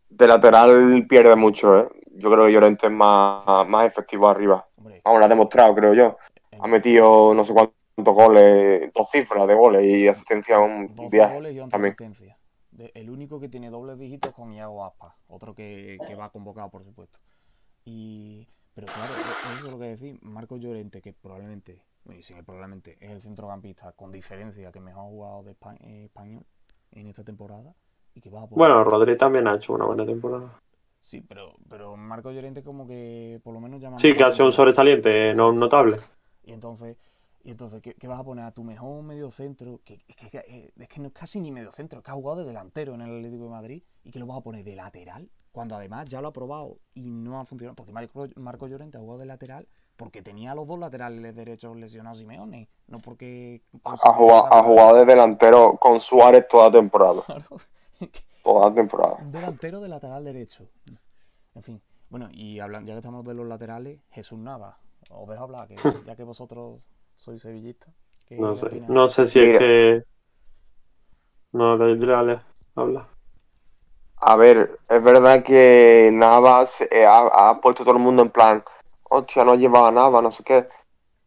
[0.09, 1.89] De lateral pierde mucho, ¿eh?
[2.13, 4.67] Yo creo que Llorente es más, más efectivo arriba.
[4.77, 6.17] Hombre, Vamos, lo ha demostrado, creo yo.
[6.53, 11.09] en- Ha metido no sé cuántos goles, dos cifras de goles y asistencia un 12
[11.11, 11.35] viaje.
[11.35, 11.93] goles y 11 también.
[11.93, 12.39] asistencias.
[12.71, 16.71] De- el único que tiene dobles dígitos con Iago Aspas, otro que, que va convocado,
[16.71, 17.19] por supuesto.
[17.85, 20.19] Y, pero claro, e- eso es lo que decir.
[20.23, 25.09] Marco Llorente, que probablemente, bueno, sí, probablemente es el centrocampista con diferencia que mejor ha
[25.09, 26.45] jugado de Espa- eh, español
[26.93, 27.75] en esta temporada.
[28.15, 30.61] Y que va a poder- Bueno, Rodri también ha hecho una buena temporada.
[31.01, 34.47] Sí, pero, pero Marco Llorente como que por lo menos llama Sí, que ha sido
[34.47, 35.97] un sobresaliente, no un notable.
[36.45, 36.97] Y entonces,
[37.47, 39.81] y entonces ¿qué, qué vas a poner a tu mejor medio centro?
[39.85, 42.15] Que, es, que, que- es que no es casi ni medio centro, es que ha
[42.15, 44.75] jugado de delantero en el Atlético de Madrid y que lo vas a poner de
[44.75, 48.99] lateral, cuando además ya lo ha probado y no ha funcionado, porque Marco, Marco Llorente
[48.99, 53.63] ha jugado de lateral porque tenía los dos laterales derechos lesionados Simeone, no porque...
[53.85, 57.23] Ha jugado, ha jugado de delantero con Suárez toda temporada.
[58.43, 59.19] Toda temporada.
[59.23, 60.69] Delantero de lateral derecho.
[61.55, 61.83] En fin.
[62.11, 64.79] Bueno, y hablan, ya que estamos de los laterales, Jesús Nava.
[65.11, 65.75] Os dejo hablar, que
[66.07, 66.81] ya que vosotros
[67.17, 67.93] soy sevillista.
[68.27, 70.03] ¿Qué No sé, no sé si es que.
[71.53, 72.41] No, dale, dale,
[72.75, 73.09] habla.
[74.19, 78.65] A ver, es verdad que Navas eh, ha, ha puesto todo el mundo en plan,
[79.11, 80.69] hostia, no llevaba Navas, no sé qué.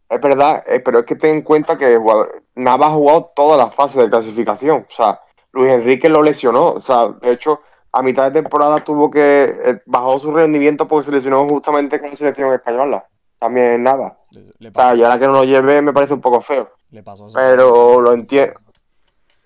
[0.09, 3.57] Es verdad, eh, pero es que ten en cuenta que jugador- Navas ha jugado todas
[3.59, 4.85] las fases de clasificación.
[4.89, 5.21] O sea,
[5.51, 6.73] Luis Enrique lo lesionó.
[6.73, 9.19] O sea, de hecho, a mitad de temporada tuvo que.
[9.63, 13.07] eh, bajó su rendimiento porque se lesionó justamente con la selección española.
[13.39, 14.13] También Navas.
[14.31, 16.41] Le, le O sea, pasó, y ahora que no lo lleve me parece un poco
[16.41, 16.69] feo.
[16.91, 18.59] le pasó a pero lo entiendo.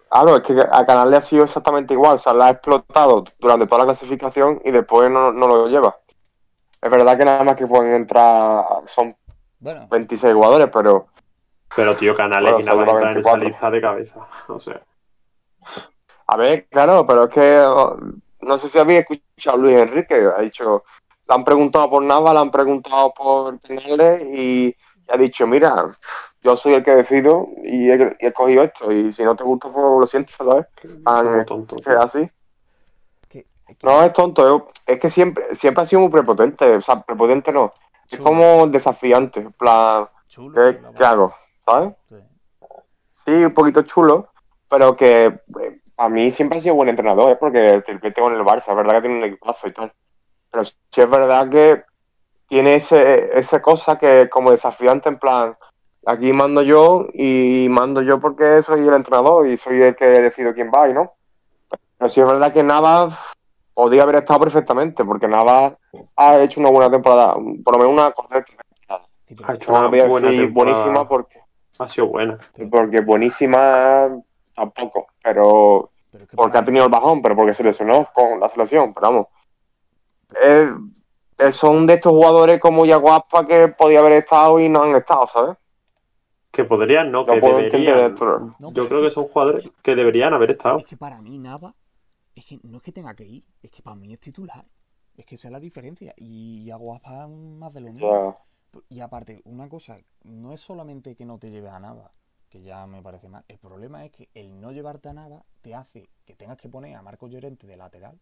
[0.10, 3.23] Claro, es que a Canal le ha sido exactamente igual, o sea, la ha explotado
[3.39, 5.97] durante toda la clasificación y después no, no lo lleva.
[6.82, 9.15] Es verdad que nada más que pueden entrar, son
[9.60, 11.08] Bueno, 26 jugadores, pero
[11.75, 13.47] Pero, tío, Canales Bueno, y nada más entrar en esa 24.
[13.49, 14.19] lista de cabeza.
[14.49, 14.82] O sea,
[16.27, 17.97] a ver, claro, pero es que oh,
[18.41, 20.84] no sé si habéis escuchado a Luis Enrique, ha dicho,
[21.27, 24.75] le han preguntado por Nava, le han preguntado por Canales y, y
[25.09, 25.97] ha dicho, mira,
[26.41, 29.43] yo soy el que decido y he, y he cogido esto y si no te
[29.43, 30.65] gusta, pues lo siento, ¿sabes?
[31.05, 31.45] Ah.
[31.45, 32.29] Que es así.
[33.81, 37.51] No es tonto, es es que siempre, siempre ha sido muy prepotente, o sea, prepotente
[37.51, 37.73] no,
[38.09, 41.33] es como desafiante, en plan, chulo, ¿qué, la hago?
[41.65, 41.93] ¿Sabes?
[42.09, 42.15] Sí.
[43.25, 44.29] Sí, un poquito chulo,
[44.69, 47.38] pero que eh, a mí siempre ha sido buen entrenador, ¿eh?
[47.39, 49.93] porque el triplete con el Barça, es verdad que tiene un equipazo y tal,
[50.53, 51.83] pero sí es verdad que
[52.47, 55.57] tiene ese, esa cosa que como desafiante, en plan,
[56.05, 60.53] aquí mando yo y mando yo porque soy el entrenador y soy el que decido
[60.53, 61.13] quién va y no.
[61.97, 63.15] Pero sí es verdad que Navas
[63.73, 65.73] podía haber estado perfectamente, porque Navas
[66.15, 69.07] ha hecho una buena temporada, por lo menos una correcta temporada.
[69.17, 70.53] Sí, Ha hecho una voy a buena temporada.
[70.83, 71.39] buenísima porque,
[71.79, 72.37] Ha sido buena.
[72.69, 74.09] porque buenísima
[74.55, 78.93] tampoco, pero pero porque ha tenido el bajón, pero porque se lesionó con la selección,
[78.93, 79.27] pero vamos.
[80.41, 80.72] Eh,
[81.52, 85.58] son de estos jugadores como Yaguaspa que podía haber estado y no han estado, ¿sabes?
[86.52, 88.56] Que podrían, no, No que puedo entender deberían.
[88.60, 90.78] No, Yo creo es que son jugadores que deberían haber estado.
[90.78, 91.74] Es que para mí Nava,
[92.36, 94.65] es que no es que tenga que ir, es que para mí es titular.
[95.17, 96.13] Es que esa es la diferencia.
[96.17, 98.38] Y Aguaspa es más de lo mismo.
[98.74, 102.12] Ya, Y aparte, una cosa, no es solamente que no te lleves a Nava,
[102.50, 103.43] que ya me parece mal.
[103.48, 106.96] El problema es que el no llevarte a Nava te hace que tengas que poner
[106.96, 108.19] a Marco Llorente de lateral.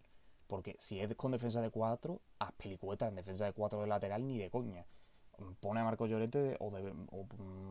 [0.51, 4.27] Porque si es con defensa de 4, haz pelicuetas en defensa de 4 de lateral
[4.27, 4.85] ni de coña.
[5.61, 7.25] Pone a Marco Llorente, o, de- o,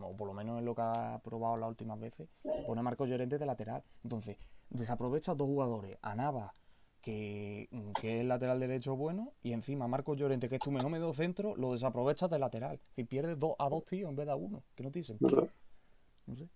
[0.08, 2.26] o por lo menos es lo que ha probado las últimas veces,
[2.66, 3.82] pone a Marco Llorente de lateral.
[4.02, 4.38] Entonces,
[4.70, 6.54] desaprovecha dos jugadores, a Nava,
[7.02, 7.68] que,
[8.00, 11.12] que es el lateral derecho bueno, y encima Marcos Llorente, que es tu mejor medio
[11.12, 12.80] centro, lo desaprovechas de lateral.
[12.96, 15.48] Si pierdes dos, a dos tíos en vez de a uno, que no tiene sentido.
[16.26, 16.48] No sé.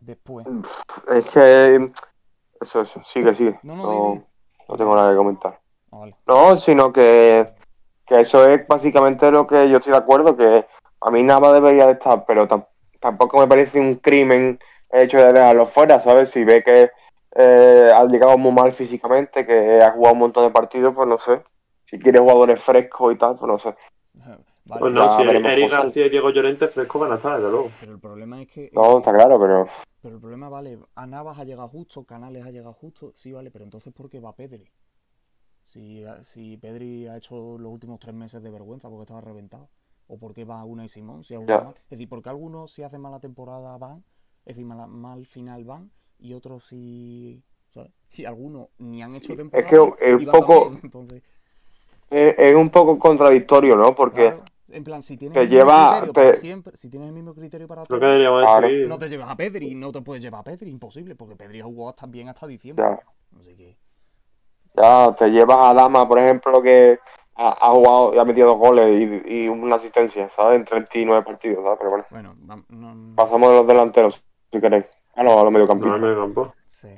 [0.00, 0.46] Después.
[1.08, 1.92] Es que
[2.60, 3.58] eso, eso, sigue, sigue.
[3.62, 4.22] No, no, No,
[4.68, 5.58] no tengo nada que comentar.
[5.92, 6.16] Ah, vale.
[6.26, 7.46] No, sino que,
[8.06, 10.66] que eso es básicamente lo que yo estoy de acuerdo, que
[11.00, 12.66] a mí nada debería de estar, pero tam-
[13.00, 14.58] tampoco me parece un crimen
[14.90, 16.30] el hecho de dejarlo fuera, ¿sabes?
[16.30, 16.90] Si ve que
[17.36, 21.18] eh, ha llegado muy mal físicamente, que ha jugado un montón de partidos, pues no
[21.18, 21.42] sé.
[21.84, 23.74] Si quiere jugadores frescos y tal, pues no sé.
[24.68, 25.70] Vale, Pues no, ya si Eric.
[25.70, 27.70] García y Diego Llorente fresco van a estar, desde luego.
[27.80, 28.70] pero el problema es que.
[28.72, 29.66] No, está claro, pero
[30.02, 33.50] Pero el problema, vale, a Navas ha llegado justo, Canales ha llegado justo, sí, vale,
[33.50, 34.68] pero entonces ¿por qué va Pedri?
[35.64, 39.68] Si, si Pedri ha hecho los últimos tres meses de vergüenza porque estaba reventado.
[40.06, 41.34] ¿O por qué va una y Simón si?
[41.34, 44.02] Es decir, porque algunos si hacen mala temporada van,
[44.46, 47.42] es decir, mal final van, y otros si...
[47.74, 47.90] ¿sabes?
[48.14, 51.22] Y algunos ni han hecho temporada que es un poco- también, entonces,
[52.10, 53.94] es, es un poco contradictorio, ¿no?
[53.94, 57.14] Porque claro, en plan, si tienes que el mismo criterio para siempre, si tienes el
[57.14, 60.44] mismo criterio para todo, que no te llevas a Pedri, no te puedes llevar a
[60.44, 62.84] Pedri, imposible, porque Pedri ha jugado hasta bien hasta diciembre.
[62.84, 63.00] ya,
[63.40, 63.76] Así que...
[64.76, 66.98] ya te llevas a Dama, por ejemplo, que
[67.36, 70.58] ha, ha jugado y ha metido dos goles y, y una asistencia, ¿sabes?
[70.58, 71.78] En 39 partidos, ¿sabes?
[71.78, 72.34] Pero bueno, Bueno,
[72.68, 74.86] no, pasamos de los delanteros, si queréis.
[75.14, 76.00] Ah, a los No, en mediocampistas.
[76.00, 76.54] medio campo.
[76.68, 76.88] sí.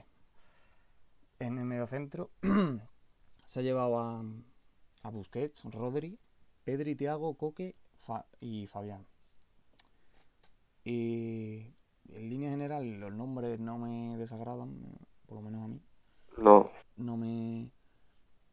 [1.38, 2.30] En el mediocentro
[3.44, 4.22] se ha llevado a,
[5.02, 6.18] a Busquets, Rodri,
[6.64, 9.06] Pedri, Thiago, Coque Fa- y Fabián.
[10.84, 11.66] Y
[12.12, 14.80] en línea general los nombres no me desagradan,
[15.26, 15.80] por lo menos a mí.
[16.38, 17.70] No, No me...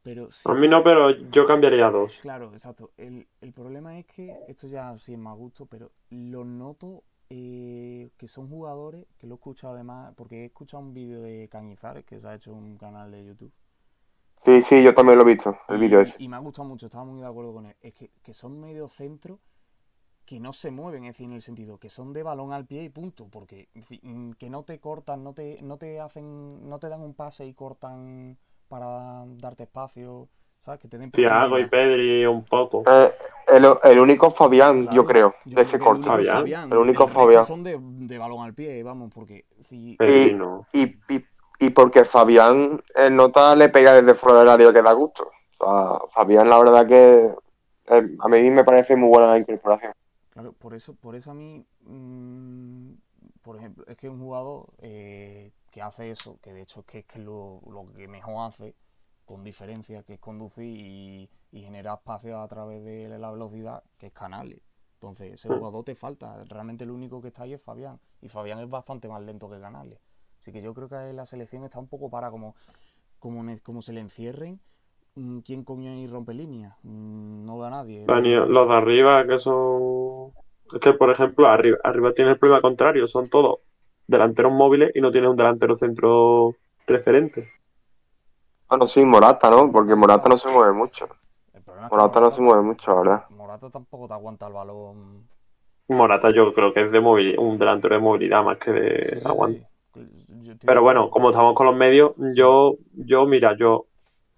[0.04, 2.20] Pero sí A mí no, pero yo cambiaría a dos.
[2.22, 2.92] Claro, exacto.
[2.98, 8.10] El, el problema es que, esto ya sí es más gusto, pero lo noto eh,
[8.16, 12.06] que son jugadores, que lo he escuchado además, porque he escuchado un vídeo de Cañizares,
[12.06, 13.52] que se ha hecho un canal de YouTube.
[14.46, 16.16] Sí, sí, yo también lo he visto, el vídeo ese.
[16.18, 17.76] y me ha gustado mucho, estaba muy de acuerdo con él.
[17.82, 19.40] Es que, que son medio centro
[20.26, 22.84] que no se mueven, es decir, en el sentido que son de balón al pie
[22.84, 26.70] y punto, porque en fin, mm, que no te cortan, no te, no te hacen,
[26.70, 30.28] no te dan un pase y cortan para darte espacio,
[30.60, 30.82] ¿sabes?
[30.82, 31.66] Que te den Thiago y.
[31.66, 32.84] Pedri un poco.
[32.90, 33.12] Eh,
[33.48, 36.10] el, el único Fabián, Claro, yo creo, yo de ese el corte.
[36.10, 37.46] único Fabián, el único Fabián.
[37.46, 39.98] son de, de balón al pie, vamos, porque si...
[40.00, 40.68] Y- no.
[40.74, 41.26] Y, y,
[41.60, 45.32] y porque Fabián el nota le pega desde fuera del área que da gusto.
[45.60, 47.34] O sea, Fabián, la verdad que
[47.88, 49.94] eh, a mí me parece muy buena la incorporación.
[50.30, 52.94] Claro, por eso, por eso a mí, mm,
[53.42, 57.00] por ejemplo, es que un jugador eh, que hace eso, que de hecho es que
[57.00, 58.76] es que lo, lo que mejor hace,
[59.26, 64.08] con diferencia, que es conducir y, y generar espacio a través de la velocidad, que
[64.08, 64.62] es Canales.
[64.96, 65.52] Entonces, ese Mm.
[65.52, 66.44] jugador te falta.
[66.46, 68.00] Realmente el único que está ahí es Fabián.
[68.22, 70.00] Y Fabián es bastante más lento que Canales.
[70.40, 72.56] Así que yo creo que la selección está un poco para como,
[73.20, 74.60] como, como se le encierren.
[75.16, 76.76] mm, ¿Quién coño ahí rompe líneas?
[76.84, 78.06] Mm, No veo a nadie.
[78.06, 80.32] Dani, los de arriba que son.
[80.74, 83.08] Es que, por ejemplo, arriba, arriba tiene el problema contrario.
[83.08, 83.60] Son todos
[84.06, 87.50] delanteros móviles y no tienes un delantero centro referente.
[88.70, 89.72] Bueno, sí, Morata, ¿no?
[89.72, 91.08] Porque Morata no se mueve mucho.
[91.90, 93.26] Morata no se mueve mucho, verdad.
[93.30, 95.28] Morata tampoco te aguanta el balón.
[95.90, 99.28] Morata, yo creo que es de movil- un delantero de movilidad más que de Sí,
[99.28, 99.66] aguante.
[100.66, 103.86] Pero bueno, como estamos con los medios, yo, yo, mira, yo,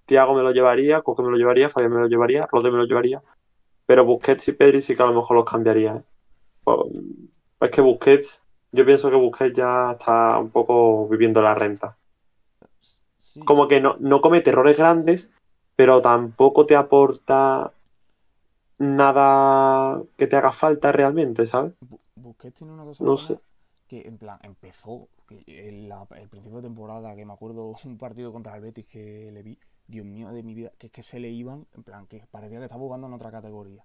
[0.06, 2.86] Thiago me lo llevaría, Coque me lo llevaría, Fabián me lo llevaría, Rodri me lo
[2.86, 3.22] llevaría,
[3.86, 5.96] pero Busquets y Pedri sí que a lo mejor los cambiaría.
[5.98, 6.04] ¿eh?
[6.64, 6.80] Pues,
[7.62, 11.96] es que Busquets, yo pienso que Busquets ya está un poco viviendo la renta.
[13.18, 15.32] Sí, Como que no, no comete errores grandes,
[15.76, 17.72] pero tampoco te aporta
[18.78, 21.74] nada que te haga falta realmente, ¿sabes?
[21.82, 23.40] Bu- Busquets tiene una cosa No buena, sé.
[23.90, 27.98] Que en plan empezó que en la- el principio de temporada que me acuerdo un
[27.98, 31.02] partido contra el Betis que le vi Dios mío de mi vida que es que
[31.04, 33.84] se le iban en plan que parecía que estaba jugando en otra categoría.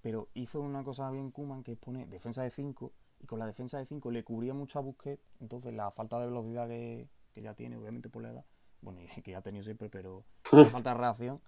[0.00, 3.46] Pero hizo una cosa bien Kuman que es poner defensa de 5 y con la
[3.46, 7.42] defensa de 5 le cubría mucho a Busquets entonces la falta de velocidad que, que
[7.42, 8.44] ya tiene obviamente por la edad
[8.80, 11.40] bueno y que ya ha tenido siempre pero esa falta de reacción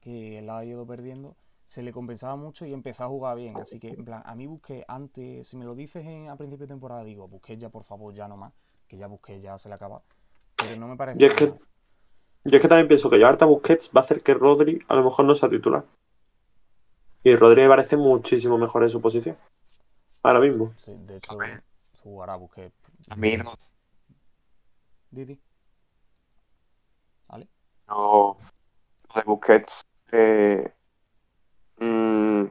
[0.00, 3.58] que la ha ido perdiendo se le compensaba mucho y empezó a jugar bien.
[3.58, 6.66] Así que, en plan, a mí busqué antes, si me lo dices en, a principio
[6.66, 8.54] de temporada, digo, busqué ya, por favor, ya no más,
[8.86, 10.02] que ya busqué, ya se le acaba.
[10.58, 11.18] Pero no me parece.
[11.18, 11.52] Yo es que-
[12.46, 14.94] Yo es que también pienso que llevarte a Busquets va a hacer que Rodri a
[14.96, 15.84] lo mejor no sea titular.
[17.22, 19.38] Y Rodri me parece muchísimo mejor en su posición.
[20.22, 20.74] Ahora mismo.
[20.76, 21.38] Sí, de hecho,
[22.02, 22.70] jugará busqué.
[23.08, 23.54] A mí no.
[25.10, 25.40] Didi.
[27.28, 27.48] ¿Vale?
[27.88, 28.36] Lo
[29.08, 30.73] lo de Busquets eh,
[31.78, 32.44] mm,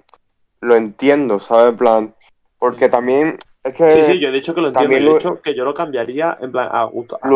[0.62, 1.72] lo entiendo, ¿sabes?
[1.72, 2.16] En plan,
[2.58, 4.94] porque también es que Sí, sí, yo he dicho que lo entiendo.
[4.94, 7.30] también Yo he dicho que yo lo cambiaría en plan a gusto, a-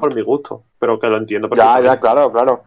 [0.00, 0.64] por, mi gusto.
[0.78, 2.64] Pero que lo entiendo ya, ya, claro, claro.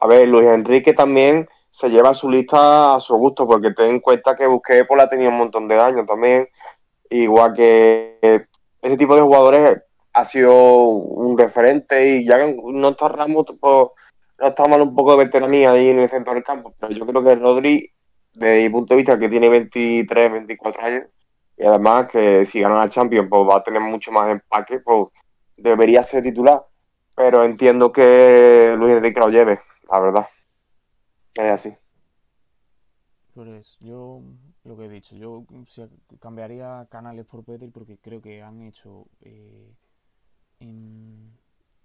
[0.00, 4.00] A ver, Luis Enrique también se lleva su lista a su gusto, porque ten en
[4.00, 6.48] cuenta que Busquets pues, la tenía un montón de daño también.
[7.10, 8.46] Igual que eh,
[8.82, 13.86] ese tipo de jugadores ha sido un referente y ya no está Ramos, pues,
[14.40, 16.74] no está mal un poco de veteranía ahí en el centro del campo.
[16.78, 17.92] Pero yo creo que Rodri,
[18.34, 21.04] desde mi punto de vista, que tiene 23, 24 años,
[21.56, 25.08] y además que si gana la Champions, pues va a tener mucho más empaque, pues
[25.56, 26.64] debería ser titular.
[27.16, 29.60] Pero entiendo que Luis Enrique lo lleve,
[29.90, 30.28] la verdad.
[31.34, 31.74] Es así.
[33.34, 34.20] Pues yo,
[34.64, 35.44] lo que he dicho, yo
[36.20, 39.06] cambiaría canales por Pedri porque creo que han hecho.
[39.20, 39.72] eh,
[40.60, 41.32] en-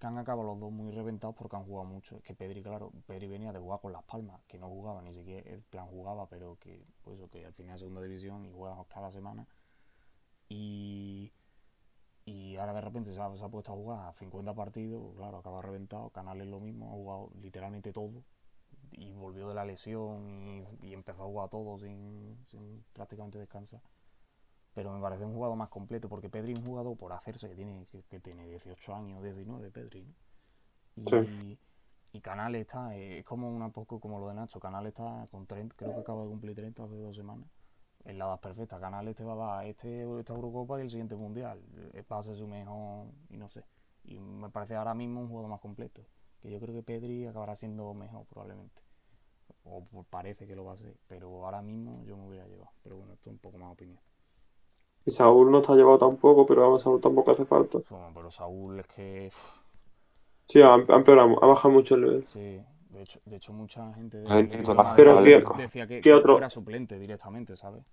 [0.07, 2.17] han acabado los dos muy reventados porque han jugado mucho.
[2.17, 5.13] Es que Pedri, claro, Pedri venía de jugar con Las Palmas, que no jugaba, ni
[5.13, 8.83] siquiera el plan jugaba, pero que, pues eso, que al final segunda división y juega
[8.85, 9.47] cada semana.
[10.49, 11.31] Y,
[12.25, 16.09] y ahora de repente se ha, puesto a jugar a 50 partidos, claro, acaba reventado.
[16.11, 18.23] Canales lo mismo, ha jugado literalmente todo
[18.91, 20.29] y volvió de la lesión
[20.81, 23.81] y, y empezó a jugar todo sin, sin prácticamente descansar.
[24.73, 27.55] Pero me parece un jugador más completo porque Pedri es un jugador por hacerse que
[27.55, 30.03] tiene, que, que tiene 18 años, 19, Pedri.
[30.03, 30.13] ¿no?
[30.95, 31.59] Y, Sí.
[32.13, 34.59] y Canales está, eh, es como un poco como lo de Nacho.
[34.59, 37.47] Canales está con 30, creo que acaba de cumplir 30 hace dos semanas.
[38.05, 38.79] En la edad perfecta.
[38.79, 41.63] Canales te va a dar este, esta Eurocopa y el siguiente Mundial.
[41.93, 43.63] Eh, Va a ser su mejor, y no sé.
[44.03, 46.05] Y me parece ahora mismo un jugador más completo.
[46.41, 48.81] Que yo creo que Pedri acabará siendo mejor probablemente.
[49.63, 50.97] O parece que lo va a ser.
[51.07, 52.71] Pero ahora mismo yo me hubiera llevado.
[52.83, 53.99] Pero bueno, esto es un poco más opinión.
[55.05, 57.79] Y Saúl no está llevado tampoco, pero vamos, Saúl tampoco hace falta.
[57.89, 59.31] Bueno, pero Saúl es que...
[60.47, 62.25] Sí, ha, ha empeorado, ha bajado mucho el nivel.
[62.25, 65.87] Sí, de hecho, de hecho mucha gente de- Ay, del de Pero Madrid ¿qué- decía
[65.87, 66.33] que, qué que otro?
[66.33, 67.83] fuera suplente directamente, ¿sabes?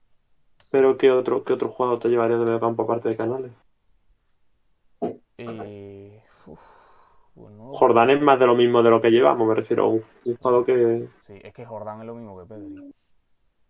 [0.71, 3.53] Pero ¿qué otro, qué otro jugador te llevaría de medio campo aparte de Canales?
[5.39, 6.61] Eh, uf,
[7.73, 10.05] Jordán es más de lo mismo de lo que llevamos, me refiero a un,
[10.41, 11.09] jugador que.
[11.23, 12.95] Sí, es que Jordán es lo mismo que Pedri.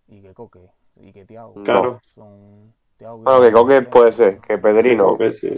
[0.09, 0.71] Y que Coque.
[0.97, 1.55] Y que Thiago.
[1.63, 2.01] Claro.
[2.15, 2.75] Son...
[3.01, 5.17] Bueno, que Coque puede ser, que Pedri no.
[5.17, 5.49] que sí.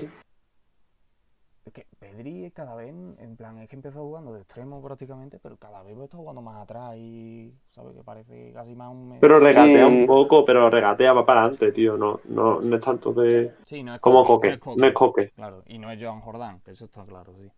[1.64, 5.57] Es que Pedri cada vez, en plan, es que empezó jugando de extremo prácticamente, pero
[5.57, 7.95] cada vez está jugando más atrás y, ¿sabes?
[7.97, 9.18] Que parece casi más un...
[9.20, 9.95] Pero regatea Sí.
[9.95, 11.97] un poco, pero regatea va para adelante, tío.
[11.97, 13.55] No, no, no es tanto de.
[13.64, 15.30] Sí, no es Como Coque, coque, no es coque.
[15.30, 17.49] Claro, y no es Joan Jordán, que eso está claro, sí.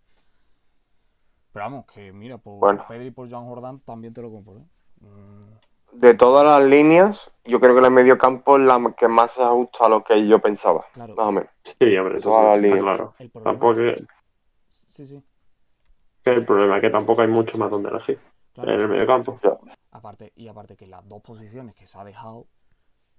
[1.53, 2.85] Pero vamos, que mira, por Bueno.
[2.89, 4.65] Pedri y por Joan Jordán también te lo compro, ¿eh?
[5.01, 5.51] Mm,
[5.95, 9.43] De todas las líneas, yo creo que la medio campo es la que más se
[9.43, 11.51] ajusta a lo que yo pensaba, claro, más o menos.
[11.63, 13.15] Sí, hombre, eso sí, está claro.
[13.19, 13.53] el problema...
[13.53, 14.05] Tampoco es
[14.69, 15.23] Sí, sí,
[16.23, 18.19] que el problema es que tampoco hay mucho más donde elegir
[18.55, 18.73] claro.
[18.73, 19.39] en el medio campo.
[19.93, 22.47] Aparte, y aparte que las dos posiciones que se ha dejado,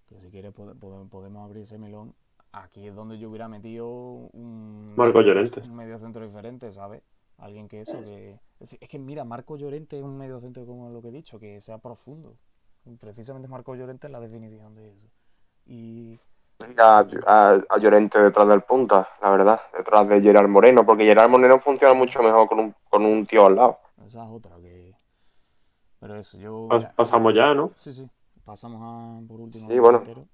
[0.07, 2.13] que si quieres pode- pode- podemos abrir ese melón,
[2.51, 5.61] aquí es donde yo hubiera metido un, Marco Llorente.
[5.61, 7.01] un medio centro diferente, ¿sabes?
[7.37, 8.37] Alguien que eso, que...
[8.59, 11.61] Es que mira, Marco Llorente es un medio centro como lo que he dicho, que
[11.61, 12.35] sea profundo.
[12.99, 15.07] Precisamente Marco Llorente es la definición de eso.
[15.65, 16.19] Y
[16.77, 21.29] A, a, a Llorente detrás del punta, la verdad, detrás de Gerard Moreno, porque Gerard
[21.29, 23.79] Moreno funciona mucho mejor con un, con un tío al lado.
[24.05, 24.95] esa es otra que...
[25.99, 26.67] Pero eso, yo...
[26.69, 27.71] Pas- Pasamos ya, ¿no?
[27.75, 28.09] Sí, sí.
[28.43, 29.99] Pasamos a, por último, Sí, los bueno.
[29.99, 30.27] delanteros,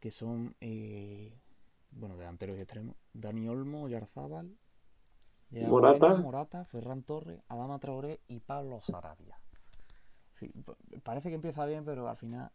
[0.00, 1.32] que son, eh,
[1.90, 2.96] bueno, delanteros y extremos.
[3.12, 4.56] Dani Olmo, Yarzábal,
[5.60, 6.08] Morata.
[6.08, 9.38] Moreno, Morata, Ferran Torres, Adama Traoré y Pablo Sarabia.
[10.38, 10.50] Sí,
[11.02, 12.50] parece que empieza bien, pero al final...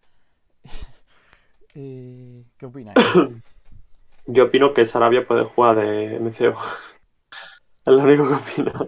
[1.75, 2.97] eh, ¿Qué opináis?
[4.25, 6.55] Yo opino que Sarabia puede jugar de MCO.
[7.86, 8.88] es lo único que opino.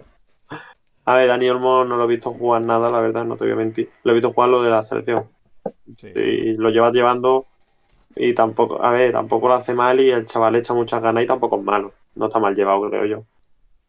[1.04, 3.54] A ver, Dani Olmo no lo he visto jugar nada, la verdad, no te voy
[3.54, 3.90] a mentir.
[4.04, 5.28] Lo he visto jugar lo de la selección.
[5.96, 6.12] Sí.
[6.14, 7.46] Y lo llevas llevando
[8.14, 11.24] y tampoco, a ver, tampoco lo hace mal y el chaval le echa muchas ganas
[11.24, 11.92] y tampoco es malo.
[12.14, 13.24] No está mal llevado, creo yo.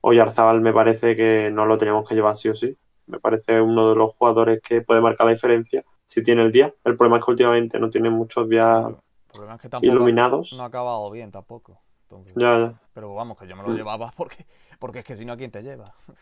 [0.01, 2.75] Oyarzabal me parece que no lo teníamos que llevar sí o sí.
[3.07, 6.73] Me parece uno de los jugadores que puede marcar la diferencia si tiene el día.
[6.83, 8.85] El problema es que últimamente no tiene muchos días
[9.33, 10.53] es que iluminados.
[10.53, 11.79] no ha acabado bien tampoco.
[12.03, 12.73] Entonces, Ya, ya.
[12.93, 14.45] Pero vamos, que yo me lo llevaba porque,
[14.79, 15.93] porque es que si no, ¿a quién te lleva?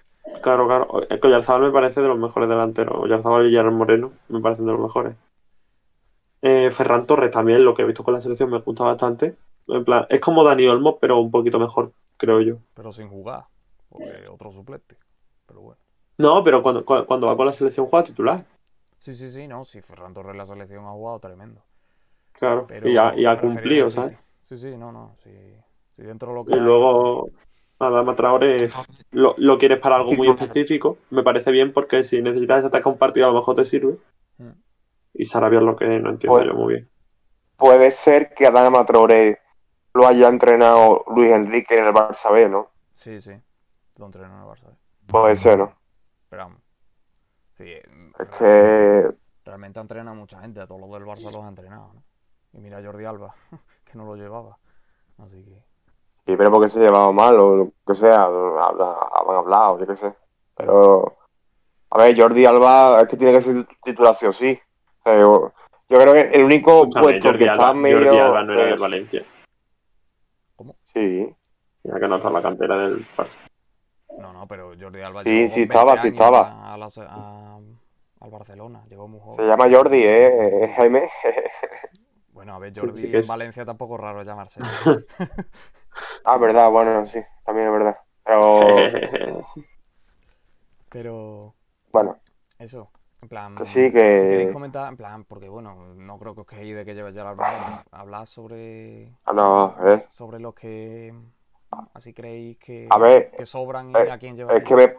[0.44, 1.02] Claro, claro.
[1.10, 2.96] Es que Oyarzabal me parece de los mejores delanteros.
[2.96, 5.16] Oyarzabal y Gerard Moreno me parecen de los mejores.
[6.44, 9.36] Eh, Ferran Torres también, lo que he visto con la selección me gusta bastante.
[9.68, 12.58] En plan, es como Dani Olmo, pero un poquito mejor, creo yo.
[12.76, 13.46] Pero sin jugar.
[13.90, 14.96] Porque otro suplente.
[15.48, 15.82] Pero bueno.
[16.18, 18.46] No, pero cuando, cu- cuando va con la selección juega titular.
[19.00, 19.66] Sí, sí, sí, no.
[19.66, 21.62] Si Ferran Torres en la selección ha jugado tremendo.
[22.34, 22.66] Claro.
[22.68, 23.90] Pero y ha, y ha cumplido.
[23.90, 24.18] ¿sabes?
[24.44, 25.16] Sí, sí, no, no.
[25.24, 25.30] Si,
[25.96, 27.30] si dentro de lo que Y luego,
[27.80, 28.70] Adama Traoré
[29.12, 30.98] lo, lo quieres para algo muy específico.
[31.10, 33.98] Me parece bien porque si necesitas atacar un partido, a lo mejor te sirve.
[34.38, 34.50] Mm.
[35.16, 36.90] Y Sarabia es lo que no entiendo Pues- yo muy bien.
[37.58, 39.40] Puede ser que Adama Traoré
[39.94, 42.70] lo haya entrenado Luis Enrique en el Barça B, ¿no?
[42.94, 43.34] Sí, sí.
[43.98, 44.72] Lo entrenó en el Barça.
[44.72, 44.76] ¿eh?
[45.08, 45.74] Puede ser, ¿no?
[46.32, 46.62] Pero vamos.
[47.58, 47.66] Sí,
[48.20, 49.10] Es que
[49.44, 50.62] realmente ha entrenado mucha gente.
[50.62, 52.04] A todos los del Barça los ha entrenado, ¿no?
[52.54, 53.36] Y mira a Jordi Alba,
[53.86, 54.58] que no lo llevaba.
[55.18, 55.62] Así que.
[56.26, 59.98] Sí, pero porque se llevaba mal o lo que sea, habla, han hablado, yo qué
[59.98, 60.14] sé.
[60.56, 61.18] Pero,
[61.90, 65.52] a ver, Jordi Alba es que tiene que ser titular sí o sea, yo,
[65.90, 68.04] yo creo que el único Escúchame, puesto Jordi que está Alba, medio...
[68.06, 69.26] Jordi Alba no era del es- Valencia.
[70.94, 71.36] Sí,
[71.84, 73.38] Ya que no está en la cantera del Barça.
[74.22, 76.74] No, no, pero Jordi Alba Sí, llegó sí estaba, 20 sí estaba.
[76.74, 77.60] A, la se- a-
[78.20, 78.84] al Barcelona.
[78.90, 80.64] Llegó muy se llama Jordi, ¿eh?
[80.66, 81.10] ¿eh, Jaime?
[82.34, 83.28] Bueno, a ver, Jordi Sí en es.
[83.28, 84.62] Valencia tampoco es raro llamarse.
[86.26, 87.98] ah, verdad, bueno, sí, también es verdad.
[88.24, 88.68] Pero,
[90.90, 91.54] Pero
[91.92, 92.18] bueno,
[92.60, 92.90] eso,
[93.22, 96.42] en plan, Que sí, si que- queréis comentar, en plan, porque bueno, no creo que
[96.42, 100.04] os quejéis de que lleve ya la hablar sobre ah, no, eh.
[100.10, 101.14] sobre los que
[101.94, 104.54] así creéis que, A ver, que sobran y eh, a quién lleva.
[104.56, 104.94] es que me,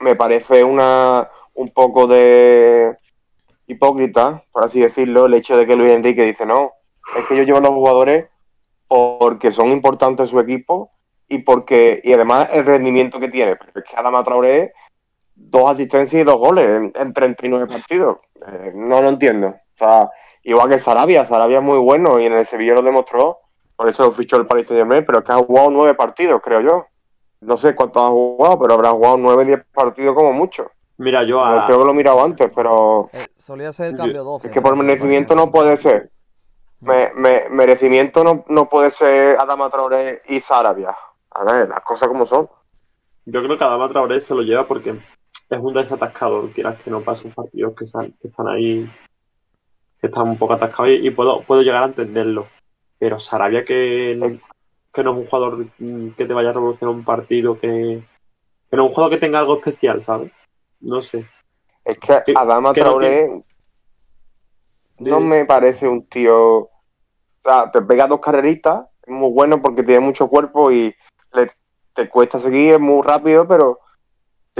[0.00, 2.96] me parece una un poco de
[3.66, 6.72] hipócrita, por así decirlo, el hecho de que Luis Enrique dice, no,
[7.16, 8.28] es que yo llevo a los jugadores
[8.88, 10.90] porque son importantes en su equipo
[11.28, 13.56] y porque y además el rendimiento que tiene.
[13.56, 14.72] Pero es que Adama Traoré,
[15.34, 18.18] dos asistencias y dos goles en, en 39 partidos.
[18.46, 19.48] Eh, no lo entiendo.
[19.48, 20.10] O sea,
[20.42, 23.38] igual que Sarabia, Sarabia es muy bueno y en el Sevilla lo demostró,
[23.80, 26.60] por eso lo fichó el Paris Saint-Germain, pero es que ha jugado nueve partidos, creo
[26.60, 26.86] yo.
[27.40, 30.70] No sé cuántos ha jugado, pero habrá jugado nueve, diez partidos como mucho.
[30.98, 34.22] Mira, yo Creo a, que lo he mirado antes, pero Eh, solía ser el cambio
[34.22, 34.48] 12.
[34.48, 36.10] es que por creo, merecimiento no puede ser.
[36.80, 40.94] Me- me- merecimiento no, no puede ser Adama Traoré y Sarabia.
[41.30, 42.50] A ver, las cosas como son.
[43.24, 47.00] yo creo que Adama Traoré se lo lleva porque es un desatascador, quieras que no
[47.00, 48.86] pasen partidos que, sal- que están ahí,
[50.02, 52.46] que están un poco atascados y, y puedo, puedo llegar a entenderlo.
[53.00, 54.38] Pero Sarabia que, no-
[54.92, 55.66] que no es un jugador
[56.16, 58.02] que te vaya a revolucionar un partido, que,
[58.70, 60.30] que no es un jugador que tenga algo especial, ¿sabes?
[60.80, 61.26] No sé.
[61.84, 63.26] Es que Que- Adama Traoré
[65.00, 65.24] no Sí.
[65.24, 66.36] me parece un tío.
[66.58, 66.70] O
[67.42, 70.94] sea, te pega dos carreritas, es muy bueno porque tiene mucho cuerpo y
[71.32, 71.50] le-
[71.94, 73.78] te cuesta seguir, es muy rápido, pero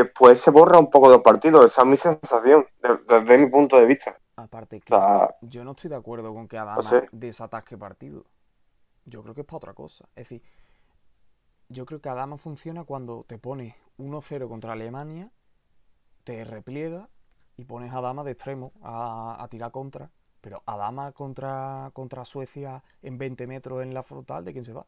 [0.03, 1.65] después se borra un poco del partido.
[1.65, 4.17] Esa es mi sensación, de- desde mi punto de vista.
[4.37, 7.09] Aparte O que sea, yo no estoy de acuerdo con que Adama sé.
[7.13, 8.25] desatasque partido.
[9.07, 10.07] Yo creo que es para otra cosa.
[10.17, 10.43] Es decir,
[11.69, 15.31] yo creo que Adama funciona cuando te pones 1-0 contra Alemania,
[16.25, 17.09] te repliega
[17.57, 20.11] y pones a Adama de extremo a, a tirar contra.
[20.41, 24.87] Pero Adama contra, contra Suecia en 20 metros en la frontal, ¿de quién se va?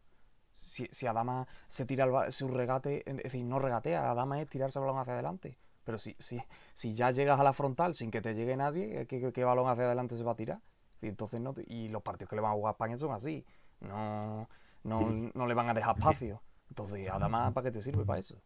[0.62, 4.78] Si, si Adama se tira el su regate, es decir, no regatea, Adama es tirarse
[4.78, 5.58] el balón hacia adelante.
[5.84, 6.40] Pero si, si,
[6.74, 9.68] si ya llegas a la frontal sin que te llegue nadie, ¿qué, qué- qué balón
[9.68, 10.60] hacia adelante se va a tirar?
[11.00, 13.44] Y entonces no y los partidos que le van a jugar a España son así.
[13.80, 14.48] No,
[14.84, 15.00] no,
[15.34, 16.40] no le van a dejar espacio.
[16.68, 18.36] Entonces, Adama, ¿para qué te sirve para eso?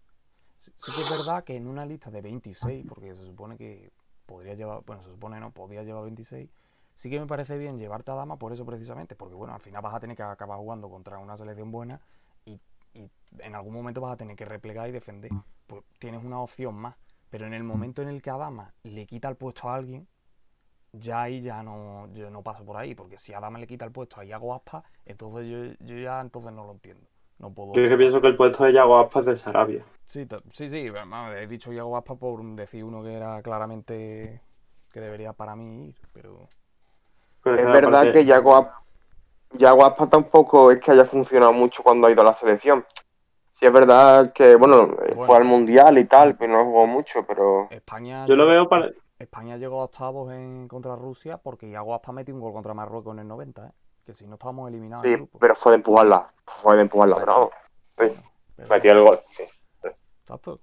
[0.56, 3.92] Sí, sí que es verdad que en una lista de 26, porque se supone que
[4.24, 6.48] podría llevar, bueno, se supone no, podía llevar 26,
[6.96, 9.82] sí que me parece bien llevarte a Dama por eso precisamente, porque bueno, al final
[9.82, 12.00] vas a tener que acabar jugando contra una selección buena
[12.44, 12.58] y,
[12.94, 15.30] y en algún momento vas a tener que replegar y defender.
[15.66, 16.96] Pues tienes una opción más.
[17.30, 20.08] Pero en el momento en el que Adama le quita el puesto a alguien,
[20.92, 23.92] ya ahí ya no, yo no paso por ahí, porque si Adama le quita el
[23.92, 27.06] puesto a Iago Aspas, entonces yo, yo ya entonces no lo entiendo.
[27.38, 27.74] No puedo.
[27.74, 29.82] Yo es que pienso que el puesto de Yago Aspas es de Sarabia.
[30.06, 30.90] Sí, sí, sí,
[31.36, 34.40] he dicho Iago Aspas por decir uno que era claramente
[34.90, 36.48] que debería para mí ir, pero
[37.46, 38.72] Pero Es verdad que Yago, Asp-
[39.52, 42.84] Yago tampoco es que haya funcionado mucho cuando ha ido a la selección.
[43.52, 45.22] Sí es verdad que, bueno, Bueno.
[45.26, 47.68] fue al Mundial y tal, pero no jugó mucho, pero...
[47.70, 48.90] España Yo lo llegó- veo para.
[49.20, 53.14] España llegó a octavos en contra Rusia porque Iago Aspas metió un gol contra Marruecos
[53.14, 53.70] en el 90, ¿eh?
[54.04, 55.38] que si no estábamos eliminados Sí, grupo.
[55.38, 56.32] pero fue de empujarla,
[56.62, 57.50] fue de empujarla, pero vamos,
[57.96, 58.20] sí,
[58.56, 59.44] Pero- metió el gol, sí.
[60.22, 60.60] Exacto.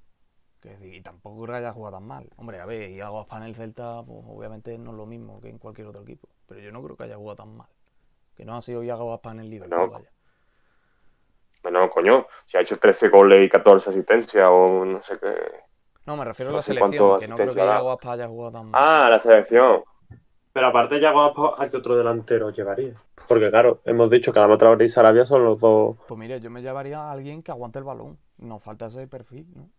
[0.62, 2.30] Que y tampoco creo que haya jugado tan mal.
[2.38, 5.50] Hombre, a ver, Iago Aspas en el Celta, pues obviamente no es lo mismo que
[5.50, 6.30] en cualquier otro equipo.
[6.54, 7.68] Pero yo no creo que haya jugado tan mal.
[8.36, 9.90] Que no ha sido Iago Aspas en el Liverpool, No.
[9.90, 10.10] vaya.
[11.64, 15.34] Bueno, coño, si ha hecho 13 goles y 14 asistencias o no sé qué...
[16.06, 18.82] No, me refiero a la selección, que no creo que Aspas haya jugado tan mal.
[18.84, 19.84] Ah, la selección.
[20.52, 22.94] Pero aparte Yago Aspas, ¿a qué otro delantero llevaría?
[23.28, 25.98] Porque claro, hemos dicho que Adama Traoré y Sarabia son los dos.
[26.08, 28.20] Pues mire, yo me llevaría a alguien que aguante el balón.
[28.38, 29.70] Nos falta ese perfil, ¿no?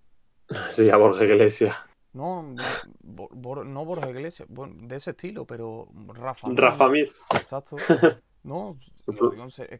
[0.72, 1.76] Sí, a Borja Iglesias.
[2.14, 2.62] No, no,
[3.02, 6.48] Bor- Bor- no Borja Iglesias, bueno, de ese estilo, pero Rafa.
[6.48, 7.12] Mir, Rafa Mir.
[7.34, 7.76] Exacto.
[8.44, 8.76] No,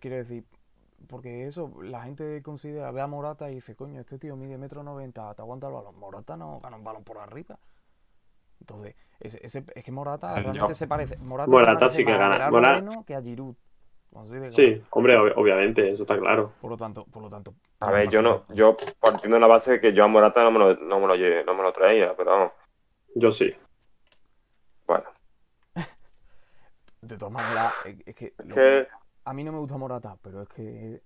[0.01, 0.43] quiero decir,
[1.07, 4.83] porque eso, la gente considera, ve a Morata y dice, coño, este tío mide metro
[4.83, 5.99] noventa, te aguanta el balón.
[5.99, 7.59] Morata no gana un balón por arriba.
[8.61, 10.75] Entonces, ese, ese- es que Morata realmente no.
[10.75, 11.19] se parece.
[11.19, 12.33] Morata, Morata se parece sí que gana.
[12.33, 13.55] Gerardo Mora- Moreno que a Giroud.
[14.15, 14.51] Así de claro.
[14.51, 16.53] Sí, hombre, ob- obviamente, eso está claro.
[16.61, 17.55] Por lo tanto, por lo tanto.
[17.81, 20.51] A ver, yo no, yo partiendo de la base de que yo a Morata no
[20.51, 22.53] me lo, no me lo, lle- no me lo traía, pero vamos,
[23.15, 23.55] Yo sí.
[24.87, 25.05] bueno.
[27.03, 28.89] De todas maneras, es, es que, Es lo- que,
[29.25, 31.03] a mí no me gusta Morata, pero es que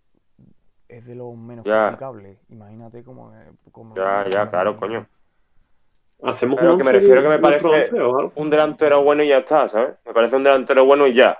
[0.88, 1.86] es de los menos Ya.
[1.86, 2.38] criticables.
[2.50, 3.32] Imagínate cómo,
[3.72, 5.06] cómo ya, ya, claro, coño.
[6.22, 7.92] Hacemos Pero un que me refiero que me parece-.
[8.36, 9.96] Un delantero bueno y ya está, ¿sabes?
[10.04, 11.38] Me parece un delantero bueno y ya.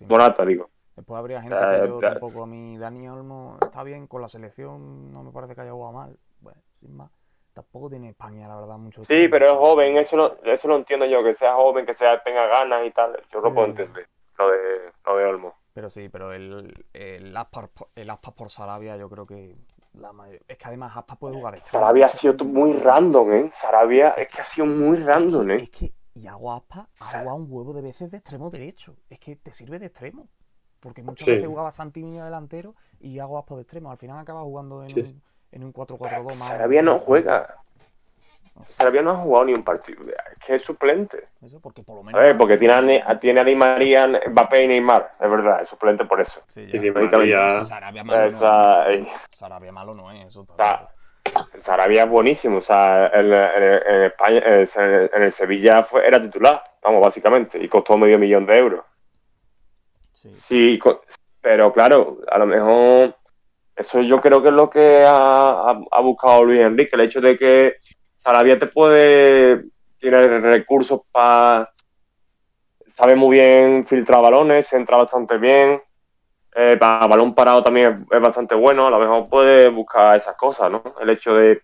[0.00, 0.06] Sí.
[0.08, 0.68] Morata, digo.
[0.96, 4.28] Después habría gente Ya, que yo tampoco a mí, Dani Olmo está bien con la
[4.28, 6.16] selección, no me parece que haya jugado mal.
[6.40, 7.10] Bueno, sin más.
[7.54, 9.32] Tampoco tiene España, la verdad, mucho Sí, tiempo.
[9.34, 12.46] pero es joven, eso lo, eso lo entiendo yo, que sea joven, que sea tenga
[12.46, 13.12] ganas y tal.
[13.32, 14.58] Yo Sí, lo puedo entender, lo de,
[15.06, 15.54] lo de Olmo.
[15.72, 19.56] Pero sí, pero el, el, Aspas, el Aspas por Sarabia yo creo que
[19.94, 20.40] la mayor...
[20.48, 23.50] Es que además Aspas puede jugar extremo Sarabia ha sido muy random, ¿eh?
[23.54, 25.62] Sarabia es que ha sido muy random, ¿eh?
[25.62, 28.96] Es que Iago Aspas ha jugado un huevo de veces de extremo derecho.
[29.08, 30.28] Es que te sirve de extremo.
[30.80, 31.32] Porque muchas Sí.
[31.32, 33.90] veces jugaba Santi Miño delantero y Iago Aspas de extremo.
[33.90, 35.00] Al final acaba jugando en Sí.
[35.00, 36.48] un, en un 4-4-2 más.
[36.48, 37.56] Sarabia no juega.
[38.56, 40.02] No sé, Sarabia no ha jugado ni un partido.
[40.02, 41.28] Es que es suplente.
[41.42, 42.20] Eso porque por lo A menos.
[42.20, 45.12] ver, porque tiene a, Ne- a- tiene a Di María, Mbappé y Neymar.
[45.20, 46.40] Es verdad, es suplente por eso.
[46.48, 46.72] Sí, Y ya.
[46.80, 49.06] Di Lógicamente, María- Sarabia malo Esa- no.
[49.30, 50.44] Sarabia malo no es, eso.
[51.60, 52.58] Sarabia es buenísimo.
[52.58, 57.62] O sea, en, en- en España, en, el Sevilla fue, era titular, vamos, básicamente.
[57.62, 58.84] Y costó medio millón de euros.
[60.12, 60.78] Sí.
[61.40, 63.16] Pero claro, a lo mejor
[63.74, 67.20] eso yo creo que es lo que ha, ha- ha buscado Luis Enrique, el hecho
[67.20, 67.76] de que
[68.18, 69.64] Sarabia te puede,
[69.98, 71.72] tiene recursos para,
[72.88, 75.80] sabe muy bien filtrar balones, entra bastante bien,
[76.54, 80.36] eh, para balón parado también es, es bastante bueno, a lo mejor puede buscar esas
[80.36, 80.82] cosas, ¿no?
[81.00, 81.62] El hecho de,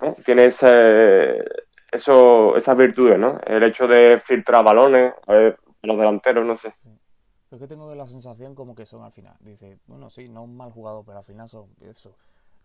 [0.00, 0.14] ¿no?
[0.24, 1.44] tiene ese,
[1.92, 3.38] eso, esas virtudes, ¿no?
[3.46, 6.72] El hecho de filtrar balones, ver, los delanteros, no sé.
[6.82, 6.96] Pero
[7.52, 9.36] es que tengo la sensación como que son al final.
[9.40, 12.16] Dice, bueno, sí, no un mal jugador, pero al final son eso.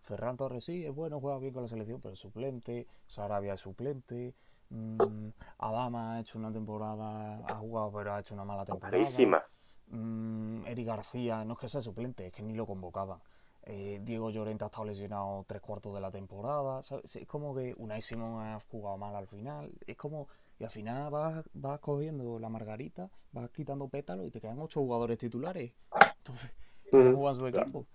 [0.02, 2.86] Ferran Torres sí, es bueno, juega bien con la selección, pero es suplente.
[3.06, 4.34] Sarabia es suplente.
[4.70, 5.28] mm,
[5.58, 8.96] Adama ha hecho una temporada, ha jugado, pero ha hecho una mala temporada.
[8.96, 9.44] Malísima.
[9.90, 13.20] Mm, Eric García, no es que sea suplente, es que ni lo convocaban.
[13.62, 16.82] eh, Diego Llorente ha estado lesionado tres cuartos de la temporada.
[16.82, 17.16] ¿sabes?
[17.16, 19.72] Es como que Unai Simón ha jugado mal al final.
[19.86, 20.28] Es como.
[20.58, 24.80] Y al final vas, vas cogiendo la margarita, vas quitando pétalos y te quedan ocho
[24.80, 25.72] jugadores titulares.
[26.18, 26.52] Entonces,
[26.90, 27.86] ¿cómo Mm, juegan su equipo?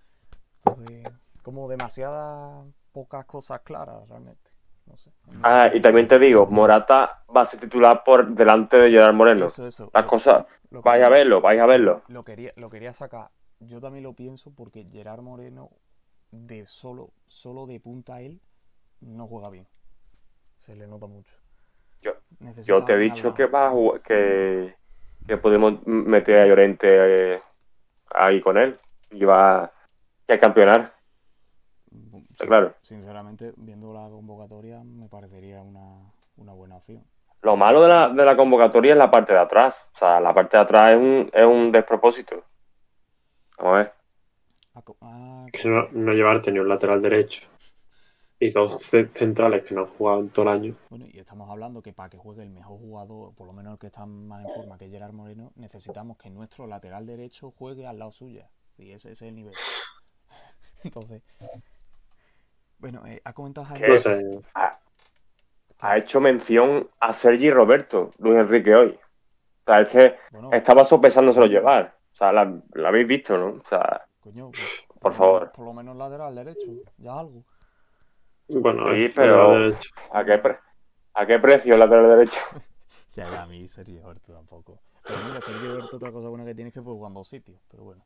[0.65, 4.51] Entonces, como demasiadas pocas cosas claras realmente.
[4.85, 5.11] No sé.
[5.43, 9.47] Ah, y también te digo, Morata va a ser titular por delante de Gerard Moreno.
[9.47, 9.89] Eso, eso.
[9.93, 12.03] Las Lo- cosas, lo vais a verlo, vais a verlo.
[12.07, 13.29] Lo quería, lo quería sacar.
[13.59, 15.71] Yo también lo pienso porque Gerard Moreno,
[16.31, 18.39] de solo, solo de punta a él,
[19.01, 19.67] no juega bien.
[20.59, 21.35] Se le nota mucho.
[22.01, 24.75] Yo- te he dicho que va a jugar- que,
[25.27, 26.87] que podemos meter a Llorente
[27.35, 27.39] eh,
[28.13, 28.79] ahí con él
[29.11, 30.94] y va a campeonar.
[32.35, 32.75] Está claro.
[32.81, 35.97] Sinceramente, viendo la convocatoria, me parecería una,
[36.37, 37.03] una buena opción.
[37.41, 39.77] Lo malo de la, de la convocatoria es la parte de atrás.
[39.93, 42.43] O sea, la parte de atrás es un, es un despropósito.
[43.57, 43.93] Vamos a ver.
[45.01, 47.47] Ah, Que no, no llevarte ni un lateral derecho
[48.37, 50.75] y dos ce- centrales que no han jugado en todo el año.
[50.89, 53.79] bueno, y estamos hablando que para que juegue el mejor jugador, por lo menos el
[53.79, 57.99] que está más en forma que Gerard Moreno, necesitamos que nuestro lateral derecho juegue al
[57.99, 58.49] lado suya.
[58.77, 59.53] Y ese, ese es el nivel.
[60.83, 61.21] Entonces,
[62.85, 63.65] bueno, eh, ha comentado.
[63.79, 64.21] No sé,
[65.79, 68.89] Ha hecho mención a Sergi Roberto, Luis Enrique hoy.
[68.91, 71.95] O sea, es que Bueno, estaba sopesándoselo llevar.
[72.13, 73.59] O sea, la, la habéis visto, ¿no?
[73.59, 75.51] O sea, coño, pues, por favor.
[75.51, 77.43] por lo menos lateral derecho, ya algo.
[78.47, 79.75] bueno, Sí, el pero-.
[80.13, 80.59] ¿a qué, pre-
[81.15, 82.39] ¿a qué precio lateral derecho?
[83.15, 84.77] Ya, ya, a mí Sergio Roberto tampoco.
[85.07, 87.27] Pero mira, Sergio Roberto otra cosa buena que tiene es que puede jugar en dos
[87.29, 88.03] sitios, pero bueno.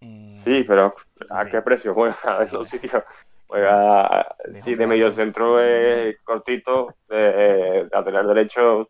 [0.00, 0.94] Eh, Sí, pero
[1.30, 1.50] ¿a Sí.
[1.50, 3.04] qué precio juega en los sitios?
[3.50, 8.88] Juega, sí, de medio centro es cortito, de, de lateral derecho.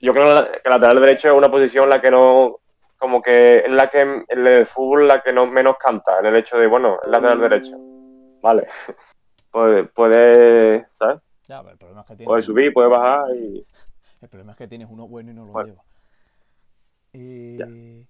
[0.00, 2.60] Yo creo que lateral derecho es una posición en la que no,
[2.98, 6.36] como que en la que en el fútbol la que no menos canta, en el
[6.36, 7.76] hecho de, bueno, el lateral derecho,
[8.40, 8.66] vale,
[9.50, 11.20] puede, puede, ¿sabes?
[11.46, 13.66] Ya, pero el problema es que tiene Puede subir, puede bajar y
[14.22, 15.68] El problema es que tienes uno bueno y no lo Bueno.
[15.68, 15.82] lleva.
[17.12, 18.04] Eh,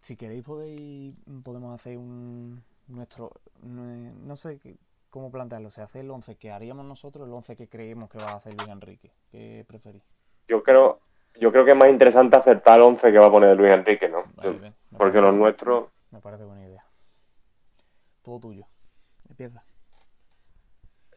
[0.00, 3.32] si queréis podéis podemos hacer un nuestro
[3.62, 4.76] nue- no sé qué-
[5.10, 8.32] cómo plantearlo, se hace el 11 que haríamos nosotros, el 11 que creemos que va
[8.32, 9.10] a hacer Luis Enrique.
[9.30, 10.02] ¿Qué preferís?
[10.46, 11.00] yo creo,
[11.38, 14.08] yo creo que es más interesante acertar el 11 que va a poner Luis Enrique,
[14.08, 14.24] ¿no?
[14.34, 16.84] Vale, bien, me Porque parece- los nuestros Me parece buena idea.
[18.22, 18.66] Todo tuyo.
[19.28, 19.62] Empieza.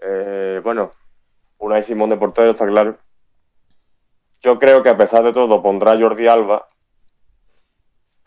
[0.02, 0.92] Eh, bueno,
[1.60, 2.98] Unai Simón de portero, está claro.
[4.42, 6.68] Yo creo que a pesar de todo pondrá Jordi Alba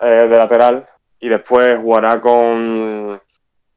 [0.00, 0.88] eh, de lateral
[1.20, 3.20] y después jugará con...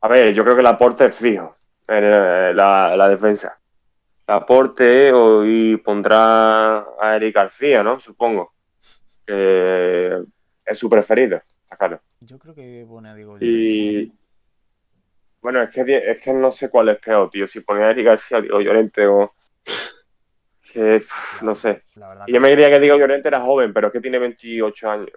[0.02, 1.57] A ver, yo creo que el aporte es fijo
[1.88, 3.60] en eh, la, la defensa.
[4.28, 8.00] El aporte o- y pondrá a Eric García, ¿no?
[8.00, 8.54] Supongo.
[9.26, 10.22] Que
[10.66, 11.42] es su preferido,
[11.78, 12.02] claro.
[12.22, 14.12] Yo creo que pone a Diego Y
[15.42, 17.48] bueno, es que, es que no sé cuál es peor, tío.
[17.48, 19.34] Si ponía a Eric García o Diego Llorente o.
[20.74, 21.84] Que, pff, no sé.
[22.28, 25.12] Y yo me diría que Diego Llorente era joven, pero es que tiene 28 años.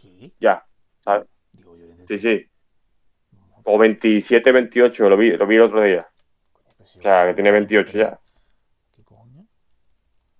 [0.00, 0.30] ¿Qué?
[0.40, 0.64] Ya,
[1.00, 1.26] ¿sabes?
[1.52, 2.18] Diego Llorente.
[2.18, 2.48] Sí, sí.
[3.64, 6.06] O 27, 28, lo vi, lo vi el otro día.
[6.84, 8.18] Pues sí, O sea, que tiene 28 ya.
[8.94, 9.46] ¿Qué coño?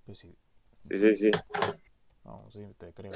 [0.04, 0.36] Pues sí.
[0.90, 1.30] Sí, sí, sí.
[2.22, 3.10] Vamos, sí, te creo.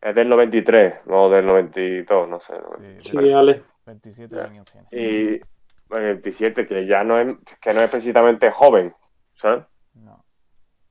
[0.00, 2.54] Es del 93, o del 92, no sé.
[3.00, 3.64] Sí, Sí, Ale.
[3.86, 4.44] 27 Ya.
[4.44, 4.86] años tiene.
[4.92, 5.40] Y
[5.88, 8.94] bueno, 27, que ya no es, que no es precisamente joven,
[9.34, 9.64] ¿sabes?
[9.94, 10.24] No.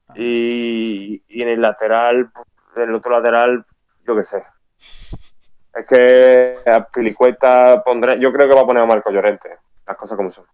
[0.09, 2.30] Ah, Y, y en el lateral,
[2.76, 3.65] en el otro lateral,
[4.05, 4.43] yo qué sé.
[5.74, 9.95] Es que a Pilicueta pondré, yo creo que va a poner a Marco Llorente, las
[9.95, 10.45] cosas como son.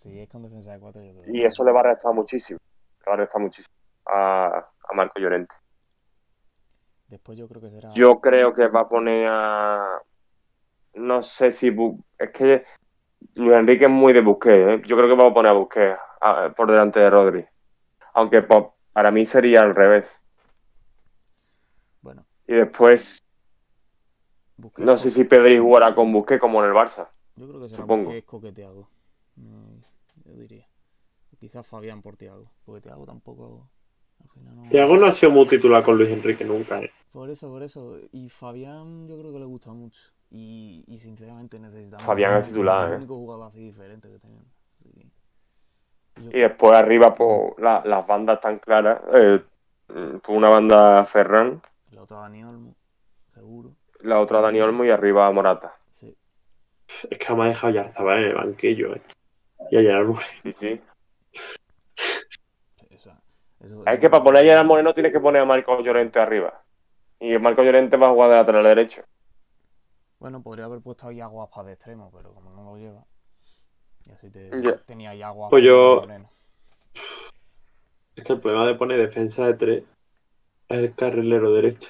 [0.00, 1.02] Sí, es con defensa de cuatro.
[1.02, 1.34] Yo creo.
[1.34, 2.58] Y eso le va a restar muchísimo,
[3.04, 3.74] le va a restar muchísimo
[4.06, 4.46] a,
[4.88, 5.54] a Marco Llorente.
[7.08, 7.92] Después yo creo que será.
[7.92, 10.00] Yo creo que va a poner a,
[10.94, 12.64] no sé si, Bu- es que
[13.34, 14.82] Luis Enrique es muy de Busquets, ¿eh?
[14.86, 17.46] yo creo que va a poner a Busquets a- por delante de Rodri.
[18.14, 18.42] Aunque
[18.94, 20.10] para mí sería al revés.
[22.00, 23.18] Bueno, Y después
[24.56, 27.10] Busquets No sé si Pedri jugará con Busquets como en el Barça.
[27.36, 28.04] Yo creo que será supongo.
[28.04, 28.88] Busquets coqueteado.
[30.30, 30.66] Yo diría.
[31.38, 32.50] Quizás Fabián por Tiago.
[32.64, 33.68] Porque Tiago tampoco.
[34.22, 34.68] Al final no.
[34.68, 36.80] Thiago no ha sido muy titular con Luis Enrique nunca.
[36.80, 36.90] ¿eh?
[37.12, 37.98] Por eso, por eso.
[38.12, 40.00] Y Fabián yo creo que le gusta mucho.
[40.30, 42.04] Y, y sinceramente necesitamos.
[42.06, 42.96] Fabián es titular, el ¿eh?
[42.98, 44.46] único jugador así diferente que tenemos.
[44.84, 45.10] Y
[46.22, 49.00] yo- Y después arriba, pues la- las bandas están claras.
[49.14, 49.42] Eh,
[50.22, 51.60] por una banda Ferran,
[51.90, 52.76] la otra Dani Olmo,
[53.34, 53.74] seguro.
[54.02, 55.74] la otra Dani Olmo y arriba Morata.
[55.88, 56.14] Sí.
[57.10, 58.94] Es que me ha dejado ya Zabal en el banquillo.
[58.94, 59.02] ¿eh?
[59.70, 60.26] Y a Gerard Moreno.
[60.42, 60.80] Sí, sí.
[62.90, 63.20] Esa,
[63.60, 66.62] eso, Es que para poner a Gerard Moreno tienes que poner a Marco Llorente arriba.
[67.18, 69.02] Y Marco Llorente va a jugar de lateral derecho.
[70.18, 73.04] Bueno, podría haber puesto ahí Yago Aspas de extremo, pero como no lo lleva.
[74.06, 74.76] Y así te, Ya.
[74.86, 76.30] tenía Yago Aspas Pues yo- Moreno.
[78.16, 79.84] Es que el problema de poner defensa de tres
[80.68, 81.88] es el carrilero derecho.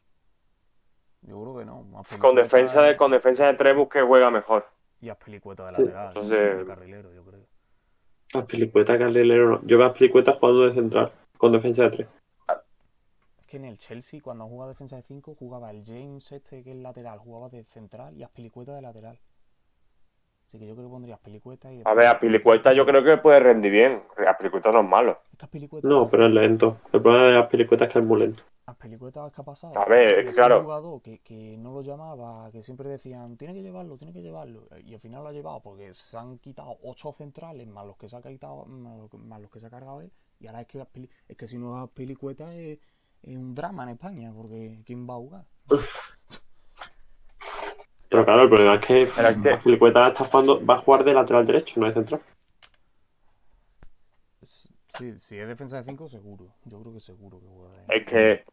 [1.22, 1.86] Yo creo que no.
[2.20, 4.66] Con defensa de, con defensa de Trebus que juega mejor.
[5.00, 5.82] Y Aspilicueta de Sí.
[5.82, 6.08] lateral.
[6.08, 7.40] Entonces- De carrilero, yo creo.
[8.34, 9.60] A Pilicueta, carrilero no.
[9.66, 12.08] Yo veo a Pilicueta jugando de central, con defensa de tres.
[13.38, 16.70] Es que en el Chelsea, cuando jugaba defensa de 5, jugaba el James este, que
[16.70, 19.18] es lateral, jugaba de central y Aspilicueta de lateral.
[20.46, 23.16] Así que yo creo que pondría Aspilicueta y A después- ver, Aspilicueta yo creo que
[23.16, 24.02] puede rendir bien.
[24.28, 25.18] Aspilicueta no es malo.
[25.40, 26.76] Es que No, pero es lento.
[26.92, 28.42] El problema de las Pilicueta es que es muy lento.
[28.70, 29.78] Aspilicueta es que ha pasado.
[29.78, 30.62] A ver, es un claro.
[30.62, 34.66] jugador que, que no lo llamaba, que siempre decían, tiene que llevarlo, tiene que llevarlo.
[34.84, 38.08] Y al final lo ha llevado porque se han quitado ocho centrales más los que
[38.08, 40.10] se ha quitado, más los que- se ha cargado él.
[40.38, 40.86] Y ahora es que,
[41.28, 42.78] es que si no es Aspilicueta es,
[43.22, 45.44] es un drama en España, porque ¿quién va a jugar?
[48.08, 49.06] Pero claro, el problema es que
[49.62, 52.20] Pilicueta está jugando, va a jugar de lateral derecho, no de central.
[54.88, 56.52] Sí, si es defensa de 5, seguro.
[56.64, 58.44] Yo creo que seguro que juega de- Es que.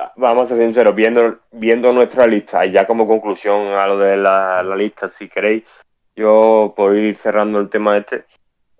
[0.00, 3.98] Va- Vamos a ser sinceros, viendo, viendo nuestra lista, y ya como conclusión a lo
[3.98, 5.64] de la, la lista, si queréis,
[6.16, 8.24] yo por ir cerrando el tema este,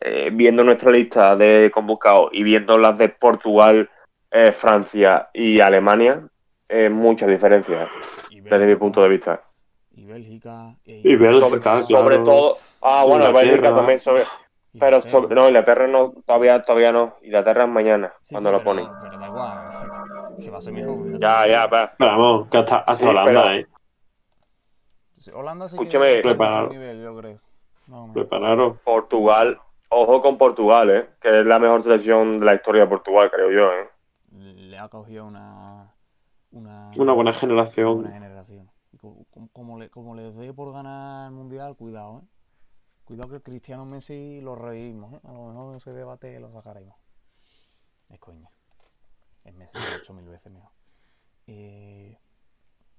[0.00, 3.88] eh, viendo nuestra lista de convocados y viendo las de Portugal,
[4.30, 6.22] eh, Francia y Alemania,
[6.68, 7.88] eh, muchas diferencias
[8.30, 9.40] desde mi punto de vista.
[9.92, 10.74] Y Bélgica.
[10.86, 11.84] eh, Y Bélgica, Sobre, claro.
[11.86, 13.50] sobre todo, ah, bueno, Inglaterra.
[13.50, 14.22] Bélgica también, sobre,
[14.78, 18.58] pero sobre, no, Inglaterra no, todavía, todavía no, Inglaterra es mañana, Sí, cuando sí, lo
[18.60, 18.88] pero- ponen.
[19.02, 19.68] Pero da igual,
[20.40, 21.18] que va a ser mejor.
[21.20, 21.92] Ya, ya, va.
[21.98, 23.66] Pero vamos, que hasta, hasta Sí, Holanda, pero- ¿eh?
[25.12, 27.38] Sí, Holanda sí Escúchame, mucho nivel, yo creo.
[28.14, 28.78] Prepararos.
[28.80, 29.60] Portugal,
[29.90, 31.10] ojo con Portugal, ¿eh?
[31.20, 33.72] que es la mejor selección de la historia de Portugal, creo yo.
[33.72, 33.88] ¿eh?
[34.54, 35.94] Le ha cogido una.
[36.52, 38.00] Una, Una buena una generación.
[38.02, 38.70] buena generación.
[39.52, 42.26] Como, le, como les dé por ganar el mundial, cuidado, ¿eh?
[43.04, 45.20] Cuidado que Cristiano Messi lo reímos, ¿eh?
[45.24, 46.96] A lo mejor ese debate lo sacaremos.
[48.08, 48.48] Es coña.
[49.50, 50.70] Es Messi, ocho mil veces mejor.
[51.46, 52.18] Eh,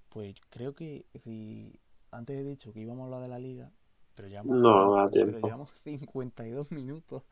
[0.09, 1.79] pues creo que si
[2.11, 3.71] antes he dicho que íbamos a hablar de la liga,
[4.15, 5.39] pero llevamos, No, no da pero tiempo.
[5.39, 7.23] llevamos 52 minutos.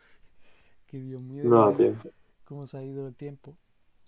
[0.87, 2.09] Que Dios mío, No tiempo.
[2.45, 3.57] cómo se ha ido el tiempo.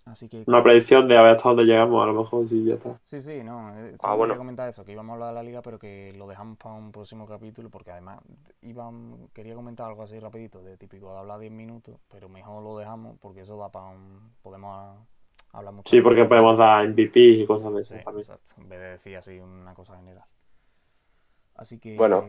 [0.04, 2.74] Así que Una predicción de a ver hasta dónde llegamos, a lo mejor sí, ya
[2.74, 3.00] está.
[3.04, 3.76] Sí, sí, no.
[3.76, 4.34] eh, Ah, bueno.
[4.34, 6.74] quería comentar eso, que íbamos a hablar de la liga, pero que lo dejamos para
[6.76, 8.20] un próximo capítulo, porque además
[8.62, 12.78] iban, quería comentar algo así rapidito, de típico de hablar 10 minutos, pero mejor lo
[12.78, 14.34] dejamos porque eso da para un...
[14.42, 14.96] podemos
[15.52, 15.90] hablar mucho.
[15.90, 18.26] Sí, porque podemos dar MVP y cosas de Sí, esas también.
[18.26, 20.24] exacto, en vez de decir así una cosa general.
[21.54, 21.94] Así que...
[21.96, 22.24] Bueno.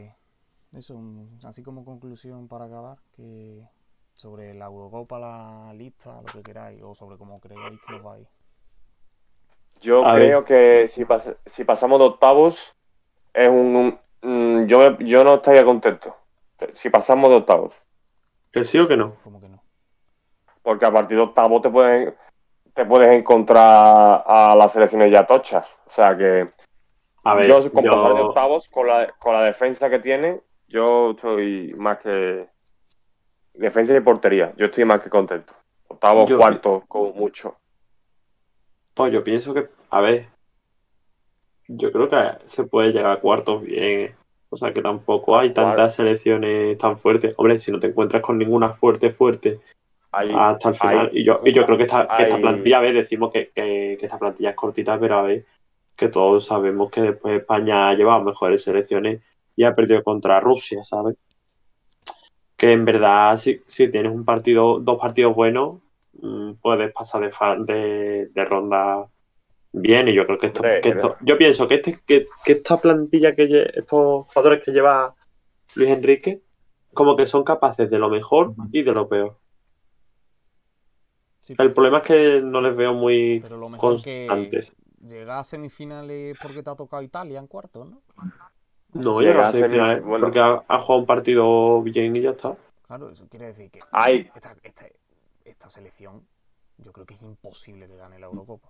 [0.73, 0.99] Eso,
[1.43, 3.67] así como conclusión para acabar, que
[4.13, 8.13] sobre la Eurocopa, la lista, lo que queráis, o sobre cómo creéis que os va
[8.13, 8.27] a ir.
[9.81, 12.57] Yo A creo que si, pas- si pasamos de octavos,
[13.33, 13.75] es un.
[13.75, 16.15] un- mm, yo, me- yo no estaría contento.
[16.73, 17.73] Si pasamos de octavos.
[18.51, 19.15] ¿Que sí o que no?
[19.23, 19.59] Como que no.
[20.61, 22.15] Porque a partir de octavos te pueden,
[22.73, 25.67] te puedes encontrar a las selecciones ya tochas.
[25.87, 26.47] O sea que.
[27.25, 30.39] A ver, yo con pasar de yo, octavos, con la, con la defensa que tiene,
[30.67, 32.47] yo estoy más que.
[33.53, 34.53] Defensa y portería.
[34.57, 35.53] Yo estoy más que contento.
[35.87, 37.57] Octavos, Yo- cuartos, como mucho.
[38.95, 40.27] pues yo pienso que, a ver,
[41.67, 43.83] yo creo que se puede llegar a cuartos bien.
[43.83, 44.15] ¿eh?
[44.49, 45.69] O sea que tampoco hay Claro.
[45.69, 47.33] tantas selecciones tan fuertes.
[47.37, 49.59] Hombre, si no te encuentras con ninguna fuerte, fuerte
[50.11, 51.09] hasta el final.
[51.11, 52.07] hay- y, yo, y yo creo que esta,
[52.39, 55.45] plantilla, a ver, decimos que, que- que esta plantilla es cortita, pero a ver,
[55.95, 59.21] que todos sabemos que después España ha llevado mejores selecciones
[59.55, 61.15] y ha perdido contra Rusia, ¿sabes?
[62.63, 65.81] Que en verdad, si, si tienes un partido, dos partidos buenos,
[66.21, 69.09] mm, puedes pasar de, fa- de, de ronda
[69.73, 70.07] bien.
[70.07, 72.77] Y yo creo que esto, Hombre, que esto- yo pienso que este, que, que esta
[72.77, 73.43] plantilla que
[73.75, 75.13] estos jugadores que lleva
[75.75, 76.41] Luis Enrique,
[76.93, 79.37] como que son capaces de lo mejor y de lo peor.
[81.41, 84.73] Sí, El problema es que no les veo muy pero lo mejor que constantes.
[85.05, 88.01] llegar a semifinales porque te ha tocado Italia en cuarto, ¿no?
[88.93, 90.25] No, Sí, llega a semifinales bueno.
[90.25, 92.55] porque ha, ha jugado un partido bien y ya está.
[92.87, 94.85] Claro, eso quiere decir que Hay- esta, esta,
[95.45, 96.27] esta selección
[96.77, 98.69] yo creo que es imposible que gane la Eurocopa.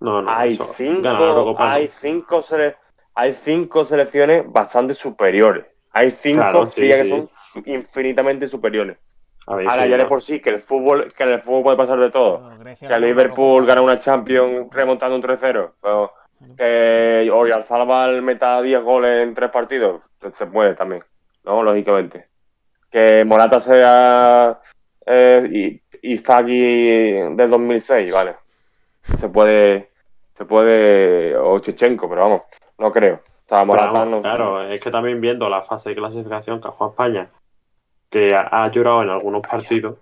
[0.00, 1.70] No, no, hay eso, cinco, la Eurocopa no.
[1.70, 2.76] hay cinco sele-
[3.14, 5.66] hay cinco selecciones bastante superiores.
[5.92, 7.10] Hay cinco Claro, sí, que sí.
[7.10, 7.30] son
[7.66, 8.98] infinitamente superiores.
[9.46, 10.08] A ver, Ahora sí, ya de no.
[10.08, 12.38] por sí que el fútbol, que en el fútbol puede pasar de todo.
[12.38, 15.74] Bueno, Que Liverpool gana una Champions remontando un 3-0.
[15.82, 16.10] o
[16.56, 20.02] que Oyarzabal meta 10 goles en tres partidos.
[20.34, 21.02] Se puede también,
[21.44, 21.62] ¿no?
[21.62, 22.26] Lógicamente.
[22.90, 24.60] Que Morata sea
[25.06, 28.36] eh, y Izagi del 2006, vale.
[29.02, 29.90] Se puede,
[30.34, 32.42] se puede, o Chechenko, pero vamos.
[32.78, 33.14] no creo.
[33.14, 34.22] O sea, Pero Morata vamos, no.
[34.22, 37.30] claro, es que también viendo la fase de clasificación que ha jugado España,
[38.10, 39.98] que ha, ha llorado en algunos partidos,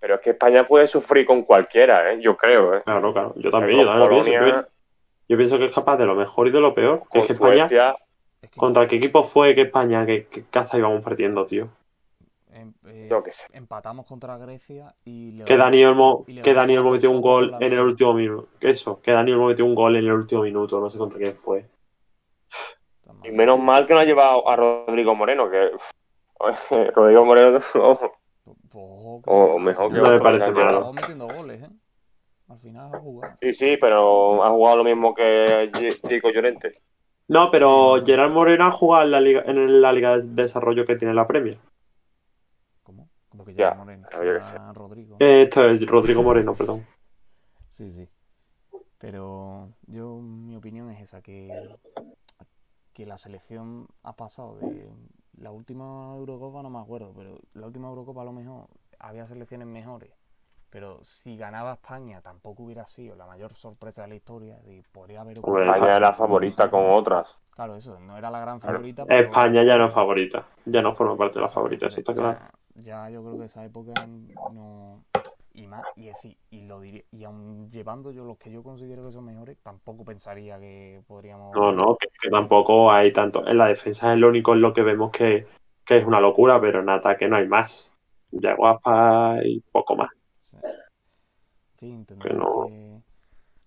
[0.00, 2.20] Pero es que España puede sufrir con cualquiera, ¿eh?
[2.20, 2.82] Yo creo, ¿eh?
[2.84, 4.30] claro, claro, yo también, yo también lo pienso.
[4.30, 4.68] Polonia,
[5.30, 7.02] Yo, pienso que es capaz de lo mejor y de lo peor.
[7.02, 7.94] Que con es que España, Suecia.
[8.42, 11.68] Es que, ¿contra qué equipo fue que España, que, que caza íbamos perdiendo, tío?
[12.52, 13.44] em- eh, Yo qué sé.
[13.52, 17.20] empatamos contra Grecia y le Que Dani Olmo, y le que Dani Olmo metió un
[17.20, 18.48] gol en el último minuto.
[18.60, 21.36] Eso, que Dani Olmo metió un gol en el último minuto, no sé contra quién
[21.36, 21.64] fue.
[23.22, 25.70] Y menos mal que no ha llevado a Rodrigo Moreno, que
[26.96, 27.60] Rodrigo Moreno
[29.26, 30.92] o mejor que No me parece mal.
[30.92, 31.70] metiendo goles, ¿eh?
[32.50, 33.36] Al final ha jugado.
[33.40, 35.70] Sí, sí, pero ha jugado lo mismo que
[36.08, 36.72] Diego Llorente.
[37.28, 38.04] No, pero.
[38.04, 41.28] Gerard Moreno ha jugado en la liga, en la liga de desarrollo que tiene la
[41.28, 41.58] Premier.
[42.82, 43.08] ¿Cómo?
[43.28, 44.08] Como que ya Moreno.
[44.74, 45.16] Rodrigo.
[45.20, 46.84] Eh, Esto es Rodrigo Moreno, perdón.
[47.70, 48.06] Sí, sí.
[48.98, 51.48] Pero yo, mi opinión es esa, que,
[52.92, 54.86] que la selección ha pasado de
[55.38, 58.66] la última Eurocopa, no me acuerdo, pero la última Eurocopa a lo mejor
[58.98, 60.19] había selecciones mejores.
[60.70, 64.56] Pero si ganaba España tampoco hubiera sido la mayor sorpresa de la historia.
[64.66, 65.68] y podría haber Hombre.
[65.68, 67.36] España era favorita con otras.
[67.50, 69.04] Claro, eso, no era la gran favorita.
[69.04, 70.46] pero- España ya no es favorita.
[70.64, 72.38] Ya no forma parte de la favorita, eso está ya- claro.
[72.76, 73.92] Ya, yo creo que esa época
[74.52, 75.02] no.
[75.52, 79.02] Y más, y decir, y lo diré, y aun llevando yo los que yo considero
[79.02, 81.52] que son mejores, tampoco pensaría que podríamos.
[81.54, 83.44] No, no, que, que tampoco hay tanto.
[83.46, 85.48] En la defensa es lo único en lo que vemos que,
[85.84, 87.92] que es una locura, pero en ataque no hay más.
[88.30, 90.10] Ya guapa y poco más.
[90.54, 90.60] En
[91.76, 93.00] fin, que.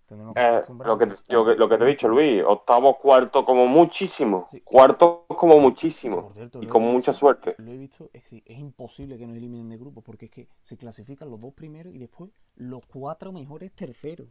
[0.07, 4.45] Que Eh, lo, que, yo- lo que te he dicho, Luis, octavo, cuarto como muchísimo.
[4.49, 4.61] Sí.
[4.61, 6.23] Cuarto como muchísimo.
[6.23, 7.55] Por cierto, Y con visto- mucha suerte.
[7.57, 10.47] Lo he visto, es decir, es imposible que nos eliminen de grupo, porque es que
[10.61, 14.27] se clasifican los dos primeros y después los cuatro mejores terceros.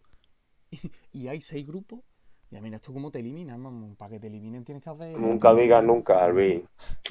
[1.12, 2.00] Y, hay seis grupos.
[2.50, 3.96] Ya mira, esto cómo te eliminan, mamón.
[3.96, 5.18] Para que te eliminen tienes que hacer.
[5.18, 6.62] Nunca digas nunca, Luis.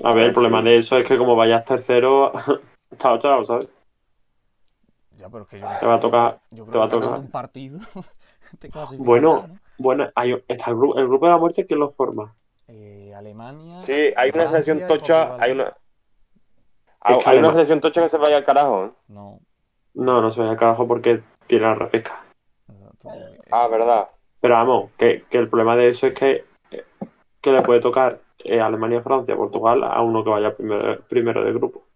[0.04, 2.32] A ver, el problema de eso es que como vayas tercero,
[3.00, 3.68] chao, chao, ¿sabes?
[5.18, 6.40] Ya, pero es que yo Te va a tocar.
[6.52, 7.20] Yo te va a que tocar.
[7.20, 7.80] un partido
[8.60, 9.48] te Bueno.
[9.78, 12.36] Bueno, hay, está el grupo, el grupo de la muerte, ¿quién lo forma?
[12.68, 13.80] Eh, Alemania.
[13.80, 15.70] Sí, hay una selección tocha, hay una...
[15.70, 15.74] Es
[17.02, 18.92] Hay, que hay una selección tocha que se vaya al carajo, ¿eh?
[19.08, 19.40] No.
[19.96, 22.24] No, no se vaya al carajo porque tiene la repesca.
[23.52, 24.08] Ah, verdad.
[24.40, 26.46] Pero vamos, que, que el problema de eso es que,
[27.42, 31.56] que le puede tocar eh, Alemania, Francia, Portugal a uno que vaya primero, primero del
[31.56, 31.88] grupo.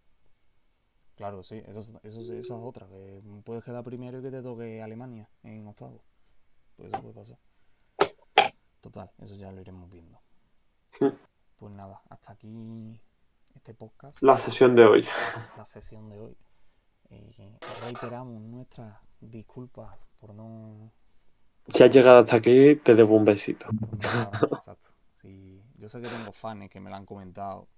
[1.15, 2.87] Claro, sí, eso, es- eso, sí, esa es otra.
[2.87, 6.03] Que puedes quedar primero y que te toque Alemania en octavo.
[6.75, 7.37] Pues eso puede pasar.
[8.81, 10.19] Total, eso ya lo iremos viendo.
[11.57, 12.99] Pues nada, hasta aquí
[13.55, 15.05] este podcast, La sesión de hoy.
[15.55, 16.37] la sesión de hoy.
[17.09, 20.91] Eh, reiteramos nuestras disculpas por no
[21.69, 23.67] Si has llegado hasta aquí, te debo un besito.
[23.99, 24.89] Nada, exacto.
[25.21, 27.69] Sí, yo sé que tengo fans que me lo han comentado.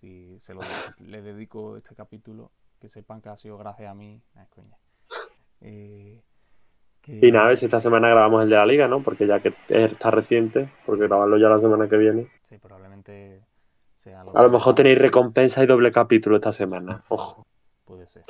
[0.00, 0.60] Si se lo
[1.00, 2.52] le dedico este capítulo,
[2.84, 4.20] que sepan que ha sido gracias a mí.
[4.34, 4.76] Nah, es coña.
[5.62, 6.22] Eh,
[7.00, 9.02] que- Y nada, a ver si esta semana grabamos el de la liga, ¿no?
[9.02, 12.28] Porque ya que está reciente, porque grabarlo ya la semana que viene.
[12.44, 13.42] Sí, probablemente
[13.94, 17.02] sea A lo mejor tenéis recompensa y doble capítulo esta semana.
[17.08, 17.46] Ojo.
[17.86, 18.24] Puede ser.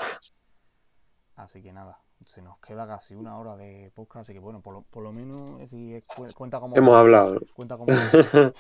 [1.35, 4.73] Así que nada, se nos queda casi una hora de podcast, así que bueno, por
[4.75, 6.05] lo, por lo menos es decir,
[6.37, 7.41] cuenta como Hemos hablado.
[7.55, 7.89] cuenta como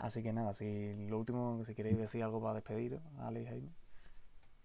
[0.00, 3.68] así que nada, si lo último si queréis decir algo para despediros, Ale y Jaime.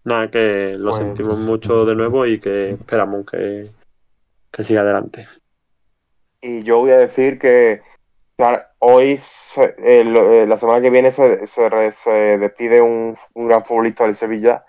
[0.04, 3.70] Nada, que lo Pues- sentimos mucho de nuevo y que esperamos que,
[4.50, 5.28] que siga adelante.
[6.40, 7.82] Y yo voy a decir que
[8.38, 12.10] o sea, hoy, se- eh, lo- eh, la semana que viene, se, se re- se
[12.10, 14.64] despide un, un gran futbolista del Sevilla,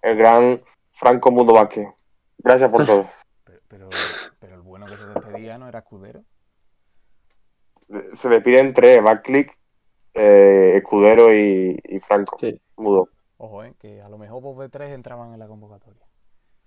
[0.00, 0.62] el gran
[0.92, 1.88] Franco Mundo Vázquez.
[2.38, 3.10] Gracias por todo.
[3.44, 3.88] Pero, pero,
[4.40, 6.22] pero el bueno que se despedía no era escudero.
[8.14, 9.52] Se despiden tres, Backclick,
[10.14, 12.36] eh, Escudero y, y Franco.
[12.38, 12.60] Sí.
[12.76, 13.08] Mudo.
[13.42, 16.06] Ojo, eh, que a lo mejor vos de tres entraban en la convocatoria.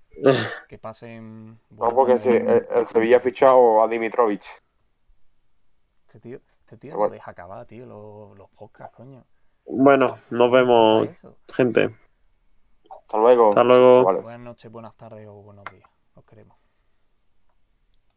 [0.67, 1.59] Que pasen.
[1.69, 4.43] No, porque sí, el, el Sevilla ha fichado a Dimitrovic.
[6.07, 9.23] Este tío, este tío no deja acabar, tío, los, los podcasts, coño.
[9.67, 11.07] Bueno, nos vemos,
[11.49, 11.95] gente.
[12.89, 13.49] Hasta luego.
[13.49, 14.03] Hasta luego.
[14.21, 15.87] Buenas noches, buenas tardes o buenos días.
[16.15, 16.62] Os queremos.